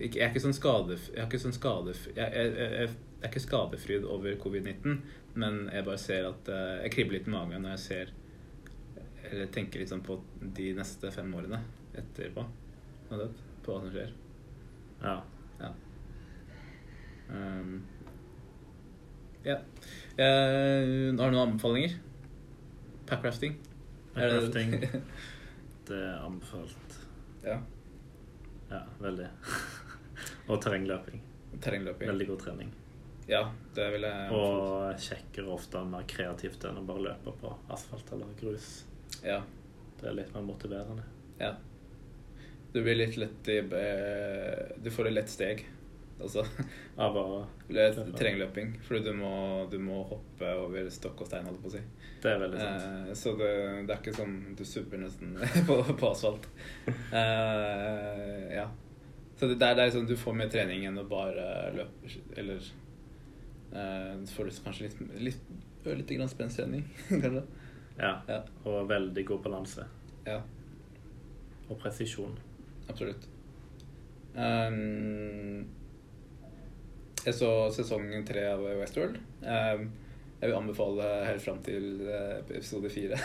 Jeg 0.01 0.23
er 0.23 0.31
ikke 0.31 0.43
sånn 0.47 0.57
skadef... 0.57 1.11
Jeg, 1.11 1.21
er 1.21 1.27
ikke 1.29 1.43
sånn 1.43 1.57
skadef 1.57 2.07
jeg, 2.09 2.25
jeg, 2.25 2.53
jeg, 2.57 2.93
er 3.21 3.29
ikke 3.29 3.43
skadefryd 3.45 4.07
over 4.09 4.39
covid-19, 4.41 5.01
men 5.41 5.59
jeg 5.73 5.85
bare 5.85 6.01
ser 6.01 6.29
at 6.31 6.49
eh, 6.53 6.85
Jeg 6.87 6.95
kribler 6.95 7.19
litt 7.19 7.29
i 7.29 7.35
magen 7.35 7.67
når 7.67 7.77
jeg 7.77 7.83
ser 7.85 8.15
Eller 9.29 9.51
tenker 9.53 9.83
litt 9.83 9.93
sånn 9.93 10.05
på 10.07 10.19
de 10.57 10.71
neste 10.77 11.11
fem 11.13 11.33
årene 11.37 11.61
etterpå. 11.97 12.45
Det, 13.11 13.29
På 13.65 13.75
hva 13.75 13.83
som 13.83 13.93
skjer. 13.93 14.13
Ja. 15.03 15.17
Ja. 15.61 15.71
Um, 17.31 17.79
ja. 19.47 19.57
Eh, 20.17 20.23
har 20.23 21.31
du 21.31 21.37
noen 21.37 21.43
anbefalinger? 21.43 21.97
Packrafting? 23.09 23.57
Packrafting. 24.15 24.77
Det 25.87 25.99
er 26.03 26.23
anbefalt. 26.27 26.86
Ja. 27.47 27.61
Ja, 28.71 28.81
veldig. 29.01 29.29
Og 30.51 30.59
terrengløping. 30.63 31.23
Terrengløping. 31.63 32.09
Veldig 32.11 32.27
god 32.33 32.43
trening. 32.43 32.73
Ja, 33.27 33.41
det 33.75 33.87
vil 33.95 34.05
jeg 34.07 34.35
Og 34.37 35.01
kjekkere 35.03 35.51
ofte 35.55 35.81
mer 35.87 36.05
kreativt 36.11 36.63
enn 36.69 36.79
å 36.79 36.85
bare 36.87 37.09
løpe 37.09 37.33
på 37.41 37.55
asfalt 37.75 38.11
eller 38.15 38.35
grus. 38.39 38.69
Ja. 39.25 39.41
Det 39.99 40.11
er 40.11 40.19
litt 40.19 40.35
mer 40.35 40.45
motiverende. 40.47 41.07
ja. 41.41 41.55
Du 42.75 42.83
blir 42.85 42.99
litt 42.99 43.15
lett 43.17 43.49
i 43.49 43.55
Du 44.85 44.91
får 44.93 45.07
et 45.09 45.15
lett 45.17 45.31
steg, 45.33 45.63
altså. 46.23 46.45
Av 47.05 47.17
å 47.21 47.25
Terrengløping. 47.69 48.75
Fordi 48.87 49.03
du 49.11 49.13
må, 49.19 49.33
du 49.71 49.77
må 49.83 50.01
hoppe 50.09 50.55
over 50.63 50.89
stokk 50.93 51.25
og 51.25 51.31
stein, 51.31 51.47
holdt 51.49 51.63
på 51.65 51.71
å 51.73 51.75
si. 51.77 51.83
Det 52.23 52.33
er 52.33 52.41
veldig 52.41 52.63
sant. 52.63 52.87
Eh, 52.87 53.13
så 53.19 53.35
det, 53.39 53.53
det 53.89 53.95
er 53.95 54.01
ikke 54.01 54.17
sånn 54.17 54.35
du 54.57 54.65
subber 54.67 55.03
nesten 55.05 55.37
på, 55.69 55.79
på 55.93 56.11
asfalt. 56.11 56.49
Eh, 56.87 58.57
ja. 58.57 58.67
Så 59.37 59.51
det, 59.51 59.59
det 59.61 59.69
er, 59.69 59.77
det 59.77 59.85
er 59.85 59.95
sånn 59.99 60.09
du 60.09 60.17
får 60.17 60.37
mer 60.39 60.49
trening 60.53 60.87
enn 60.89 60.97
å 60.97 61.03
bare 61.11 61.43
løpe 61.77 62.09
Eller 62.41 62.63
eh, 63.77 64.13
du 64.23 64.31
får 64.33 64.49
kanskje 64.65 64.87
litt, 64.89 65.03
litt 65.29 65.57
litt 65.95 66.11
grann 66.17 66.31
spensttrening, 66.31 66.83
kanskje. 67.09 67.45
Ja. 67.97 68.13
Ja. 68.29 68.41
Og 68.67 68.89
veldig 68.91 69.23
god 69.29 69.45
balanse. 69.45 69.87
ja, 70.27 70.41
Og 71.69 71.79
presisjon. 71.79 72.35
absolutt. 72.89 73.29
Um, 74.37 75.65
jeg 77.27 77.39
så 77.41 77.53
sesong 77.75 78.11
tre 78.27 78.45
av 78.53 78.63
Westworld. 78.81 79.19
Um, 79.43 79.89
jeg 80.37 80.51
vil 80.51 80.59
anbefale 80.59 81.05
helt 81.25 81.43
fram 81.43 81.63
til 81.65 82.03
eh, 82.05 82.39
episode 82.45 82.91
fire. 82.93 83.17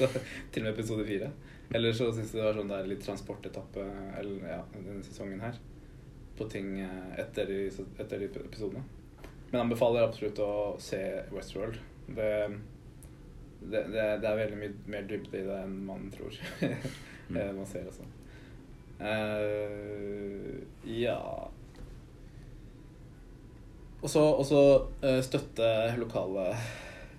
til 0.52 0.60
og 0.60 0.66
med 0.66 0.74
episode 0.74 1.06
fire. 1.08 1.30
Eller 1.74 1.94
så 1.96 2.10
syns 2.12 2.34
jeg 2.34 2.40
det 2.40 2.44
var 2.44 2.58
sånn 2.58 2.72
der 2.72 2.88
litt 2.90 3.04
transportetappe 3.04 3.86
eller, 4.20 4.42
ja, 4.44 4.58
denne 4.74 5.00
sesongen 5.06 5.40
her. 5.40 5.56
På 6.36 6.44
ting 6.52 6.74
eh, 6.84 7.14
etter 7.22 7.48
de, 7.48 7.62
etter 7.96 8.20
de 8.20 8.28
episodene. 8.42 8.84
Men 9.50 9.62
anbefaler 9.64 10.04
absolutt 10.04 10.42
å 10.44 10.52
se 10.82 11.00
Westworld. 11.32 11.80
Det, 12.10 12.30
det, 13.62 13.86
det, 13.94 14.04
det 14.20 14.28
er 14.28 14.40
veldig 14.44 14.60
mye 14.60 14.92
mer 14.92 15.08
dybde 15.08 15.40
i 15.40 15.46
det 15.48 15.62
enn 15.64 15.78
man 15.88 16.10
tror. 16.14 16.42
Eh, 17.30 17.52
man 17.54 17.62
ser 17.62 17.84
også. 17.86 18.02
Uh, 18.98 20.56
ja 20.82 21.46
Og 24.02 24.44
så 24.46 24.60
eh, 25.04 25.20
støtte 25.22 25.66
lokale 26.00 26.46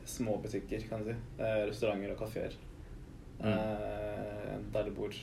små 0.10 0.38
butikker, 0.42 0.82
kan 0.90 1.04
du 1.04 1.12
si. 1.12 1.16
Eh, 1.38 1.60
restauranter 1.70 2.14
og 2.16 2.20
kafeer. 2.24 2.56
Eh, 3.42 4.56
der 4.74 4.84
det 4.88 4.94
bor. 4.98 5.14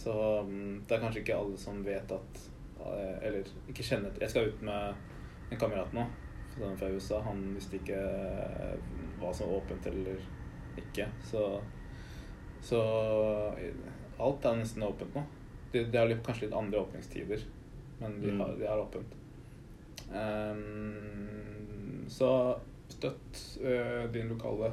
Så 0.00 0.12
mm, 0.46 0.84
det 0.88 0.96
er 0.96 1.02
kanskje 1.02 1.20
ikke 1.24 1.36
alle 1.36 1.58
som 1.60 1.82
vet 1.84 2.12
at 2.16 2.38
eh, 2.80 3.16
Eller 3.28 3.44
ikke 3.68 3.84
kjenner 3.84 4.14
Jeg 4.22 4.30
skal 4.32 4.46
ut 4.48 4.62
med 4.64 4.94
en 5.52 5.58
kamerat 5.60 5.92
nå 5.92 6.06
fra 6.80 6.88
USA. 6.88 7.20
Han 7.26 7.42
visste 7.54 7.76
ikke 7.80 7.98
eh, 8.00 8.76
hva 9.20 9.32
som 9.36 9.48
var 9.50 9.60
åpent 9.60 9.86
eller 9.90 10.20
ikke. 10.80 11.06
Så, 11.24 11.44
så 12.64 12.80
alt 14.20 14.44
er 14.48 14.58
nesten 14.60 14.84
åpent 14.84 15.14
nå. 15.16 15.22
De, 15.72 15.84
de 15.86 16.00
har 16.00 16.12
kanskje 16.26 16.48
litt 16.48 16.56
andre 16.58 16.80
åpningstider, 16.82 17.44
men 18.00 18.16
de 18.20 18.32
Mm. 18.32 18.40
har, 18.42 18.56
de 18.58 18.66
har 18.66 18.80
åpent. 18.82 19.12
Ehm, 20.14 22.06
så 22.10 22.30
støtt 22.90 23.42
uh, 23.62 24.12
din 24.12 24.28
lokale 24.32 24.72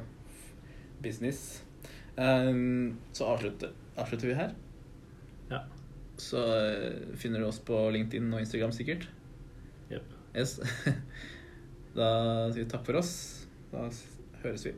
business. 1.03 1.63
Um, 2.17 2.97
så 3.13 3.25
avslutter, 3.33 3.75
avslutter 3.95 4.31
vi 4.31 4.37
her. 4.39 4.55
Ja. 5.51 5.61
Så 6.17 6.41
uh, 6.41 7.15
finner 7.15 7.39
du 7.39 7.49
oss 7.51 7.61
på 7.61 7.89
LinkedIn 7.93 8.33
og 8.33 8.41
Instagram 8.41 8.73
sikkert. 8.73 9.09
Yep. 9.91 10.17
Yes. 10.33 10.57
da 11.97 12.09
sier 12.51 12.63
vi 12.63 12.69
takk 12.73 12.85
for 12.89 13.03
oss. 13.03 13.13
Da 13.71 13.89
høres 14.43 14.65
vi. 14.69 14.77